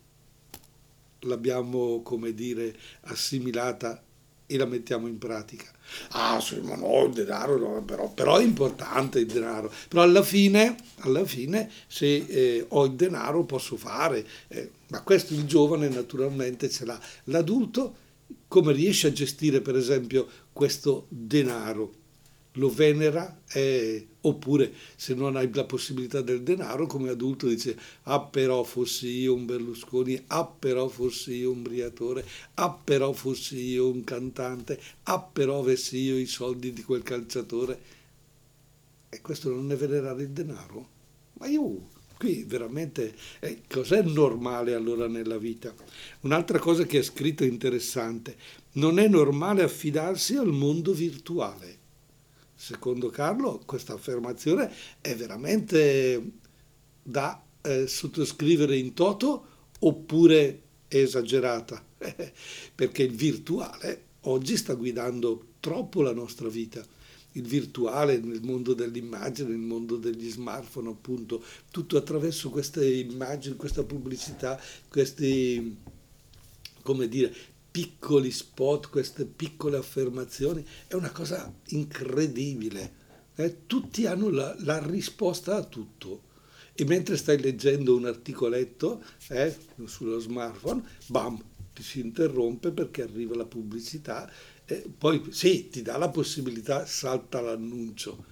l'abbiamo, 1.20 2.02
come 2.02 2.32
dire, 2.34 2.74
assimilata 3.02 4.02
e 4.50 4.56
la 4.56 4.66
mettiamo 4.66 5.06
in 5.06 5.16
pratica. 5.16 5.70
Ah, 6.10 6.40
sì, 6.40 6.60
ma 6.60 6.74
no, 6.74 7.04
il 7.04 7.12
denaro, 7.12 7.56
no, 7.56 7.82
però, 7.82 8.10
però, 8.12 8.38
è 8.38 8.42
importante 8.42 9.20
il 9.20 9.26
denaro. 9.26 9.72
Però 9.88 10.02
alla 10.02 10.24
fine, 10.24 10.74
alla 10.98 11.24
fine 11.24 11.70
se 11.86 12.16
eh, 12.16 12.64
ho 12.68 12.84
il 12.84 12.92
denaro 12.92 13.44
posso 13.44 13.76
fare, 13.76 14.26
eh, 14.48 14.70
ma 14.88 15.02
questo 15.02 15.34
il 15.34 15.44
giovane 15.44 15.88
naturalmente 15.88 16.68
ce 16.68 16.84
l'ha. 16.84 17.00
L'adulto 17.24 17.94
come 18.48 18.72
riesce 18.72 19.06
a 19.06 19.12
gestire 19.12 19.60
per 19.60 19.76
esempio 19.76 20.26
questo 20.52 21.06
denaro? 21.08 21.98
Lo 22.54 22.68
venera 22.68 23.42
eh, 23.52 24.08
oppure 24.22 24.72
se 24.96 25.14
non 25.14 25.36
hai 25.36 25.48
la 25.52 25.64
possibilità 25.64 26.20
del 26.20 26.42
denaro 26.42 26.86
come 26.86 27.08
adulto 27.08 27.46
dice 27.46 27.78
ah 28.04 28.20
però 28.20 28.64
fossi 28.64 29.08
io 29.08 29.34
un 29.34 29.46
Berlusconi, 29.46 30.20
ah 30.28 30.46
però 30.46 30.88
fossi 30.88 31.34
io 31.34 31.52
un 31.52 31.62
Briatore, 31.62 32.24
ah 32.54 32.72
però 32.72 33.12
fossi 33.12 33.56
io 33.56 33.88
un 33.88 34.02
cantante, 34.02 34.80
ah 35.04 35.20
però 35.20 35.60
avessi 35.60 35.98
io 35.98 36.18
i 36.18 36.26
soldi 36.26 36.72
di 36.72 36.82
quel 36.82 37.02
calciatore. 37.02 37.98
E 39.08 39.20
questo 39.20 39.50
non 39.50 39.70
è 39.72 39.76
venerare 39.76 40.22
il 40.22 40.30
denaro? 40.30 40.88
Ma 41.34 41.46
io 41.46 41.98
Qui 42.20 42.44
veramente 42.46 43.14
eh, 43.38 43.62
cos'è 43.66 44.02
normale 44.02 44.74
allora 44.74 45.08
nella 45.08 45.38
vita? 45.38 45.72
Un'altra 46.20 46.58
cosa 46.58 46.84
che 46.84 46.98
è 46.98 47.02
scritto 47.02 47.44
interessante, 47.44 48.36
non 48.72 48.98
è 48.98 49.08
normale 49.08 49.62
affidarsi 49.62 50.36
al 50.36 50.52
mondo 50.52 50.92
virtuale. 50.92 51.79
Secondo 52.60 53.08
Carlo 53.08 53.62
questa 53.64 53.94
affermazione 53.94 54.70
è 55.00 55.16
veramente 55.16 56.32
da 57.02 57.42
eh, 57.62 57.86
sottoscrivere 57.86 58.76
in 58.76 58.92
toto 58.92 59.46
oppure 59.78 60.60
è 60.86 60.96
esagerata, 60.96 61.82
perché 62.74 63.04
il 63.04 63.14
virtuale 63.14 64.04
oggi 64.24 64.58
sta 64.58 64.74
guidando 64.74 65.52
troppo 65.60 66.02
la 66.02 66.12
nostra 66.12 66.48
vita. 66.48 66.84
Il 67.32 67.46
virtuale, 67.46 68.18
nel 68.18 68.42
mondo 68.42 68.74
dell'immagine, 68.74 69.48
nel 69.48 69.58
mondo 69.58 69.96
degli 69.96 70.28
smartphone, 70.28 70.90
appunto, 70.90 71.42
tutto 71.70 71.96
attraverso 71.96 72.50
queste 72.50 72.86
immagini, 72.86 73.56
questa 73.56 73.84
pubblicità, 73.84 74.60
questi, 74.86 75.78
come 76.82 77.08
dire, 77.08 77.34
piccoli 77.70 78.30
spot, 78.30 78.88
queste 78.90 79.24
piccole 79.24 79.76
affermazioni, 79.76 80.64
è 80.86 80.94
una 80.94 81.10
cosa 81.10 81.52
incredibile. 81.68 82.98
Eh? 83.34 83.66
Tutti 83.66 84.06
hanno 84.06 84.28
la, 84.30 84.54
la, 84.60 84.84
risposta 84.84 85.56
a 85.56 85.64
tutto. 85.64 86.28
E 86.74 86.84
mentre 86.84 87.16
stai 87.16 87.40
leggendo 87.40 87.94
un 87.94 88.06
articoletto 88.06 89.02
eh, 89.28 89.56
sullo 89.84 90.18
smartphone, 90.18 90.82
bam, 91.06 91.42
ti 91.74 91.82
si 91.82 92.00
interrompe 92.00 92.70
perché 92.70 93.02
arriva 93.02 93.36
la 93.36 93.44
pubblicità 93.44 94.30
eh, 94.70 94.88
poi 94.96 95.20
sì, 95.30 95.68
ti 95.68 95.82
dà 95.82 95.96
la 95.96 96.10
possibilità, 96.10 96.86
salta 96.86 97.40
l'annuncio, 97.40 98.24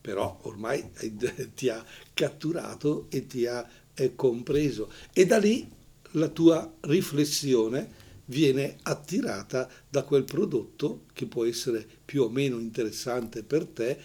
però 0.00 0.38
ormai 0.42 0.88
ti 1.54 1.68
ha 1.68 1.84
catturato 2.14 3.06
e 3.10 3.26
ti 3.26 3.44
ha 3.46 3.68
compreso. 4.14 4.90
E 5.12 5.26
da 5.26 5.38
lì 5.38 5.68
la 6.12 6.28
tua 6.28 6.76
riflessione 6.82 7.99
viene 8.30 8.76
attirata 8.82 9.68
da 9.88 10.02
quel 10.02 10.24
prodotto 10.24 11.02
che 11.12 11.26
può 11.26 11.44
essere 11.44 11.86
più 12.04 12.22
o 12.22 12.28
meno 12.28 12.58
interessante 12.58 13.42
per 13.42 13.66
te, 13.66 13.98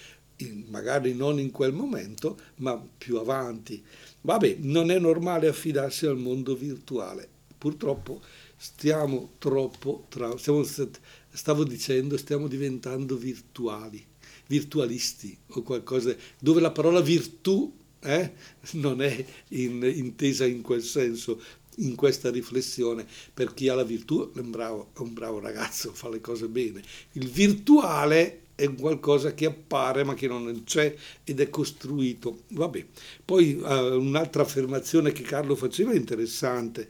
magari 0.67 1.13
non 1.13 1.39
in 1.39 1.51
quel 1.51 1.73
momento, 1.73 2.37
ma 2.57 2.75
più 2.97 3.17
avanti. 3.17 3.81
Vabbè, 4.21 4.57
non 4.59 4.91
è 4.91 4.99
normale 4.99 5.47
affidarsi 5.47 6.05
al 6.05 6.17
mondo 6.17 6.55
virtuale. 6.55 7.27
Purtroppo 7.57 8.21
stiamo 8.57 9.33
troppo, 9.37 10.05
tra, 10.09 10.37
stiamo 10.37 10.63
stavo 10.63 11.63
dicendo, 11.63 12.17
stiamo 12.17 12.47
diventando 12.47 13.15
virtuali, 13.17 14.03
virtualisti 14.47 15.37
o 15.49 15.61
qualcosa, 15.61 16.15
dove 16.39 16.61
la 16.61 16.71
parola 16.71 17.01
virtù 17.01 17.71
eh, 18.01 18.33
non 18.73 19.01
è 19.01 19.25
in, 19.49 19.83
intesa 19.83 20.45
in 20.45 20.61
quel 20.61 20.83
senso, 20.83 21.41
in 21.77 21.95
questa 21.95 22.29
riflessione. 22.29 23.05
Per 23.33 23.53
chi 23.53 23.67
ha 23.67 23.75
la 23.75 23.83
virtù 23.83 24.31
è 24.33 24.39
un 24.39 24.51
bravo, 24.51 24.91
è 24.95 24.99
un 24.99 25.13
bravo 25.13 25.39
ragazzo, 25.39 25.91
fa 25.93 26.09
le 26.09 26.21
cose 26.21 26.47
bene. 26.47 26.81
Il 27.13 27.29
virtuale 27.29 28.41
è 28.55 28.73
qualcosa 28.73 29.33
che 29.33 29.45
appare 29.45 30.05
ma 30.05 30.13
che 30.13 30.27
non 30.27 30.63
c'è 30.65 30.95
ed 31.23 31.39
è 31.39 31.49
costruito. 31.49 32.43
Vabbè. 32.49 32.85
Poi 33.23 33.53
uh, 33.53 33.67
un'altra 33.99 34.43
affermazione 34.43 35.11
che 35.11 35.23
Carlo 35.23 35.55
faceva 35.55 35.91
è 35.91 35.95
interessante 35.95 36.87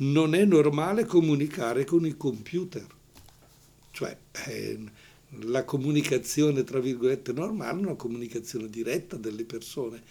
non 0.00 0.34
è 0.34 0.44
normale 0.44 1.04
comunicare 1.04 1.84
con 1.84 2.06
i 2.06 2.16
computer. 2.16 2.86
Cioè, 3.90 4.16
eh, 4.46 4.78
la 5.42 5.64
comunicazione, 5.64 6.64
tra 6.64 6.80
virgolette, 6.80 7.32
normale 7.32 7.80
è 7.80 7.84
una 7.84 7.94
comunicazione 7.94 8.70
diretta 8.70 9.16
delle 9.16 9.44
persone. 9.44 10.02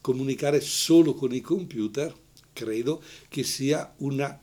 Comunicare 0.00 0.60
solo 0.60 1.14
con 1.14 1.32
i 1.32 1.40
computer 1.40 2.14
credo 2.58 3.00
che 3.28 3.44
sia 3.44 3.94
una 3.98 4.36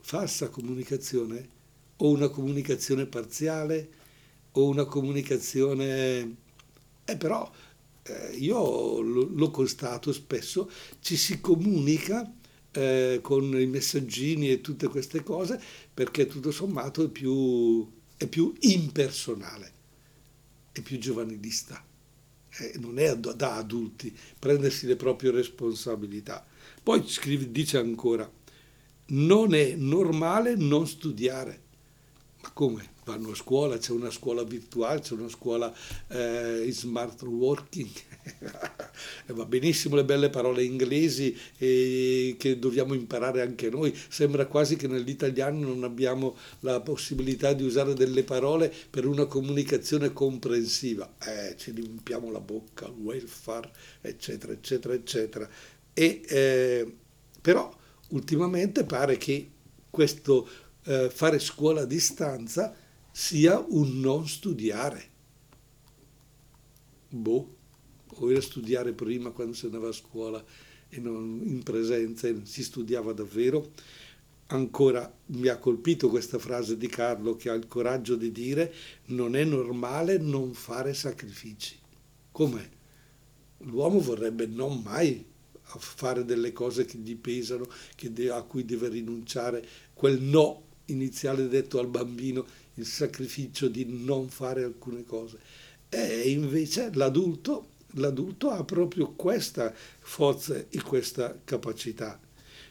falsa 0.00 0.48
comunicazione 0.48 1.48
o 1.96 2.08
una 2.08 2.28
comunicazione 2.28 3.04
parziale 3.04 3.90
o 4.52 4.68
una 4.68 4.86
comunicazione... 4.86 6.36
Eh, 7.04 7.16
però 7.16 7.50
eh, 8.04 8.36
io 8.36 9.00
lo, 9.00 9.50
constato 9.50 10.12
spesso, 10.12 10.70
ci 11.00 11.16
si 11.16 11.40
comunica 11.40 12.32
eh, 12.70 13.18
con 13.20 13.60
i 13.60 13.66
messaggini 13.66 14.50
e 14.50 14.60
tutte 14.62 14.88
queste 14.88 15.22
cose 15.22 15.60
perché 15.92 16.26
tutto 16.26 16.50
sommato 16.50 17.04
è 17.04 17.08
più, 17.08 17.86
è 18.16 18.26
più 18.26 18.54
impersonale, 18.60 19.72
è 20.72 20.80
più 20.80 20.98
giovanilista. 20.98 21.84
Eh, 22.54 22.74
non 22.78 22.98
è 22.98 23.16
da 23.16 23.56
adulti 23.56 24.14
prendersi 24.38 24.86
le 24.86 24.96
proprie 24.96 25.30
responsabilità. 25.30 26.46
Poi 26.82 27.04
scrive, 27.06 27.50
dice 27.52 27.78
ancora, 27.78 28.28
non 29.06 29.54
è 29.54 29.74
normale 29.76 30.56
non 30.56 30.86
studiare. 30.88 31.60
Ma 32.42 32.50
come? 32.50 32.90
Vanno 33.04 33.30
a 33.30 33.34
scuola, 33.34 33.78
c'è 33.78 33.92
una 33.92 34.10
scuola 34.10 34.42
virtuale, 34.42 35.00
c'è 35.00 35.14
una 35.14 35.28
scuola 35.28 35.72
eh, 36.08 36.66
smart 36.70 37.22
working. 37.22 37.88
va 39.26 39.44
benissimo 39.44 39.94
le 39.96 40.04
belle 40.04 40.30
parole 40.30 40.64
inglesi 40.64 41.36
eh, 41.58 42.34
che 42.36 42.58
dobbiamo 42.58 42.94
imparare 42.94 43.42
anche 43.42 43.70
noi. 43.70 43.96
Sembra 44.08 44.46
quasi 44.46 44.74
che 44.74 44.88
nell'italiano 44.88 45.60
non 45.60 45.84
abbiamo 45.84 46.36
la 46.60 46.80
possibilità 46.80 47.52
di 47.52 47.62
usare 47.62 47.94
delle 47.94 48.24
parole 48.24 48.72
per 48.90 49.06
una 49.06 49.26
comunicazione 49.26 50.12
comprensiva. 50.12 51.14
Eh, 51.24 51.56
ci 51.56 51.70
riempiamo 51.70 52.30
la 52.30 52.40
bocca, 52.40 52.88
welfare, 52.88 53.70
eccetera, 54.00 54.52
eccetera, 54.52 54.94
eccetera. 54.94 55.48
E, 55.94 56.22
eh, 56.26 56.96
però 57.40 57.74
ultimamente 58.08 58.84
pare 58.84 59.16
che 59.16 59.50
questo 59.90 60.48
eh, 60.84 61.10
fare 61.10 61.38
scuola 61.38 61.82
a 61.82 61.86
distanza 61.86 62.74
sia 63.10 63.58
un 63.58 64.00
non 64.00 64.26
studiare. 64.26 65.10
Boh, 67.08 67.56
o 68.14 68.30
era 68.30 68.40
studiare 68.40 68.92
prima 68.92 69.30
quando 69.30 69.52
si 69.52 69.66
andava 69.66 69.88
a 69.88 69.92
scuola 69.92 70.42
e 70.88 70.98
non 70.98 71.40
in 71.44 71.62
presenza 71.62 72.28
e 72.28 72.40
si 72.44 72.62
studiava 72.62 73.12
davvero. 73.12 73.70
Ancora 74.46 75.10
mi 75.26 75.48
ha 75.48 75.56
colpito 75.56 76.08
questa 76.08 76.38
frase 76.38 76.76
di 76.76 76.86
Carlo 76.86 77.36
che 77.36 77.48
ha 77.48 77.54
il 77.54 77.66
coraggio 77.68 78.16
di 78.16 78.30
dire 78.30 78.72
non 79.06 79.34
è 79.34 79.44
normale 79.44 80.18
non 80.18 80.52
fare 80.52 80.92
sacrifici. 80.94 81.78
Com'è? 82.30 82.68
L'uomo 83.58 84.00
vorrebbe 84.00 84.46
non 84.46 84.80
mai 84.82 85.24
a 85.74 85.78
fare 85.78 86.24
delle 86.24 86.52
cose 86.52 86.84
che 86.84 86.98
gli 86.98 87.16
pesano, 87.16 87.68
che 87.94 88.12
de- 88.12 88.30
a 88.30 88.42
cui 88.42 88.64
deve 88.64 88.88
rinunciare, 88.88 89.66
quel 89.94 90.20
no 90.20 90.70
iniziale 90.86 91.48
detto 91.48 91.78
al 91.78 91.88
bambino, 91.88 92.46
il 92.74 92.86
sacrificio 92.86 93.68
di 93.68 93.86
non 93.88 94.28
fare 94.28 94.64
alcune 94.64 95.04
cose. 95.04 95.38
E 95.88 96.30
invece 96.30 96.90
l'adulto, 96.94 97.68
l'adulto 97.92 98.50
ha 98.50 98.64
proprio 98.64 99.12
questa 99.12 99.72
forza 100.00 100.56
e 100.68 100.82
questa 100.82 101.38
capacità. 101.44 102.18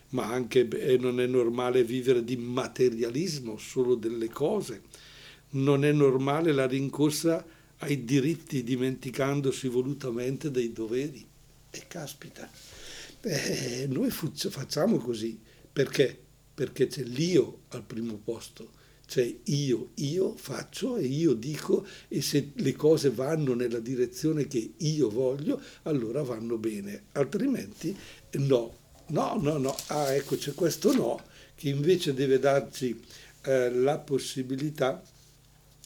Ma 0.10 0.26
anche 0.26 0.68
eh, 0.68 0.98
non 0.98 1.22
è 1.22 1.26
normale 1.26 1.84
vivere 1.84 2.24
di 2.24 2.36
materialismo, 2.36 3.58
solo 3.58 3.96
delle 3.96 4.30
cose. 4.30 4.82
Non 5.52 5.86
è 5.86 5.92
normale 5.92 6.52
la 6.52 6.66
rincorsa 6.66 7.46
ai 7.78 8.04
diritti 8.04 8.64
dimenticandosi 8.64 9.68
volutamente 9.68 10.52
dei 10.52 10.74
doveri. 10.74 11.26
E 11.70 11.84
caspita. 11.88 12.50
Eh, 13.22 13.86
noi 13.90 14.10
facciamo 14.10 14.98
così. 14.98 15.40
Perché? 15.72 16.18
Perché 16.54 16.88
c'è 16.88 17.04
l'io 17.04 17.62
al 17.70 17.84
primo 17.84 18.20
posto, 18.24 18.70
cioè 19.06 19.34
io, 19.46 19.90
io 19.96 20.36
faccio 20.36 20.98
e 20.98 21.06
io 21.06 21.34
dico 21.34 21.86
e 22.08 22.22
se 22.22 22.52
le 22.56 22.74
cose 22.74 23.10
vanno 23.10 23.54
nella 23.54 23.80
direzione 23.80 24.48
che 24.48 24.74
io 24.78 25.10
voglio, 25.10 25.62
allora 25.84 26.24
vanno 26.24 26.58
bene, 26.58 27.04
altrimenti 27.14 27.96
no, 28.34 28.78
no, 29.08 29.38
no, 29.40 29.58
no, 29.58 29.76
ah 29.88 30.14
ecco 30.14 30.36
c'è 30.38 30.54
questo 30.54 30.94
no 30.94 31.22
che 31.56 31.70
invece 31.70 32.14
deve 32.14 32.40
darci 32.40 33.00
eh, 33.44 33.72
la 33.72 33.98
possibilità 33.98 35.04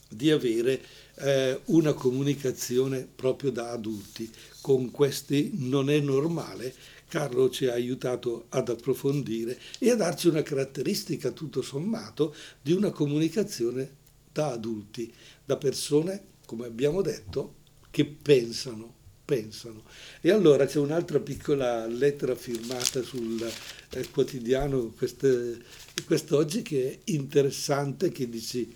di 0.07 0.31
avere 0.31 0.81
eh, 1.15 1.59
una 1.65 1.93
comunicazione 1.93 3.07
proprio 3.13 3.51
da 3.51 3.71
adulti. 3.71 4.31
Con 4.61 4.91
questi 4.91 5.51
non 5.53 5.89
è 5.89 5.99
normale 5.99 6.73
Carlo 7.15 7.49
ci 7.49 7.67
ha 7.67 7.71
aiutato 7.71 8.47
ad 8.49 8.67
approfondire 8.67 9.57
e 9.79 9.89
a 9.89 9.95
darci 9.95 10.27
una 10.27 10.41
caratteristica 10.41 11.31
tutto 11.31 11.61
sommato 11.61 12.35
di 12.61 12.73
una 12.73 12.89
comunicazione 12.89 13.89
da 14.33 14.51
adulti, 14.51 15.09
da 15.45 15.55
persone, 15.55 16.23
come 16.45 16.65
abbiamo 16.65 17.01
detto, 17.01 17.53
che 17.89 18.03
pensano, 18.03 18.93
pensano. 19.23 19.83
E 20.19 20.29
allora 20.29 20.65
c'è 20.65 20.77
un'altra 20.77 21.21
piccola 21.21 21.87
lettera 21.87 22.35
firmata 22.35 23.01
sul 23.01 23.49
eh, 23.91 24.09
quotidiano 24.09 24.87
queste, 24.89 25.63
quest'oggi 26.05 26.63
che 26.63 26.91
è 26.91 27.11
interessante, 27.11 28.11
che 28.11 28.27
dice 28.27 28.67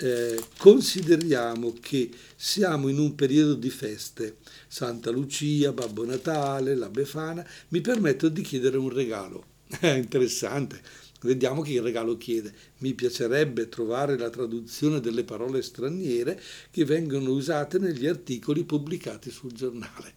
eh, 0.00 0.40
consideriamo 0.58 1.74
che 1.80 2.10
siamo 2.36 2.88
in 2.88 2.98
un 2.98 3.14
periodo 3.14 3.54
di 3.54 3.70
feste, 3.70 4.36
Santa 4.68 5.10
Lucia, 5.10 5.72
Babbo 5.72 6.04
Natale, 6.04 6.76
la 6.76 6.88
Befana, 6.88 7.46
mi 7.68 7.80
permetto 7.80 8.28
di 8.28 8.42
chiedere 8.42 8.76
un 8.76 8.90
regalo. 8.90 9.56
È 9.80 9.88
interessante, 9.88 10.80
vediamo 11.22 11.62
che 11.62 11.72
il 11.72 11.82
regalo 11.82 12.16
chiede. 12.16 12.54
Mi 12.78 12.94
piacerebbe 12.94 13.68
trovare 13.68 14.16
la 14.16 14.30
traduzione 14.30 15.00
delle 15.00 15.24
parole 15.24 15.62
straniere 15.62 16.40
che 16.70 16.84
vengono 16.84 17.30
usate 17.30 17.78
negli 17.78 18.06
articoli 18.06 18.64
pubblicati 18.64 19.30
sul 19.30 19.52
giornale. 19.52 20.14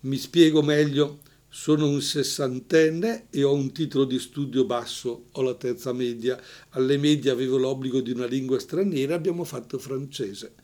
Mi 0.00 0.16
spiego 0.16 0.62
meglio 0.62 1.20
sono 1.52 1.88
un 1.88 2.00
sessantenne 2.00 3.26
e 3.28 3.42
ho 3.42 3.52
un 3.52 3.72
titolo 3.72 4.04
di 4.04 4.20
studio 4.20 4.64
basso, 4.64 5.24
ho 5.32 5.42
la 5.42 5.54
terza 5.54 5.92
media. 5.92 6.40
Alle 6.70 6.96
medie 6.96 7.30
avevo 7.30 7.58
l'obbligo 7.58 8.00
di 8.00 8.12
una 8.12 8.26
lingua 8.26 8.60
straniera, 8.60 9.16
abbiamo 9.16 9.42
fatto 9.42 9.78
francese, 9.78 10.54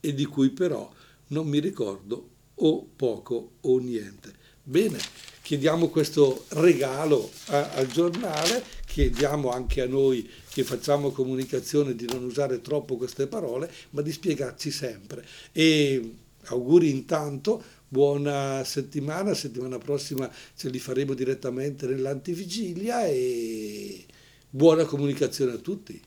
e 0.00 0.12
di 0.12 0.26
cui 0.26 0.50
però 0.50 0.92
non 1.28 1.48
mi 1.48 1.60
ricordo 1.60 2.28
o 2.56 2.86
poco 2.94 3.52
o 3.62 3.78
niente. 3.78 4.42
Bene, 4.62 4.98
chiediamo 5.40 5.88
questo 5.88 6.44
regalo 6.50 7.30
a, 7.46 7.70
al 7.70 7.86
giornale, 7.86 8.62
chiediamo 8.86 9.50
anche 9.50 9.80
a 9.80 9.86
noi 9.86 10.28
che 10.50 10.62
facciamo 10.62 11.10
comunicazione 11.10 11.94
di 11.94 12.06
non 12.06 12.22
usare 12.22 12.60
troppo 12.60 12.96
queste 12.96 13.26
parole, 13.26 13.70
ma 13.90 14.02
di 14.02 14.12
spiegarci 14.12 14.70
sempre. 14.70 15.26
E 15.52 16.12
auguri 16.44 16.90
intanto 16.90 17.62
buona 17.94 18.64
settimana, 18.64 19.34
settimana 19.34 19.78
prossima 19.78 20.28
ce 20.56 20.68
li 20.68 20.80
faremo 20.80 21.14
direttamente 21.14 21.86
nell'antivigilia 21.86 23.06
e 23.06 24.04
buona 24.50 24.84
comunicazione 24.84 25.52
a 25.52 25.58
tutti. 25.58 26.02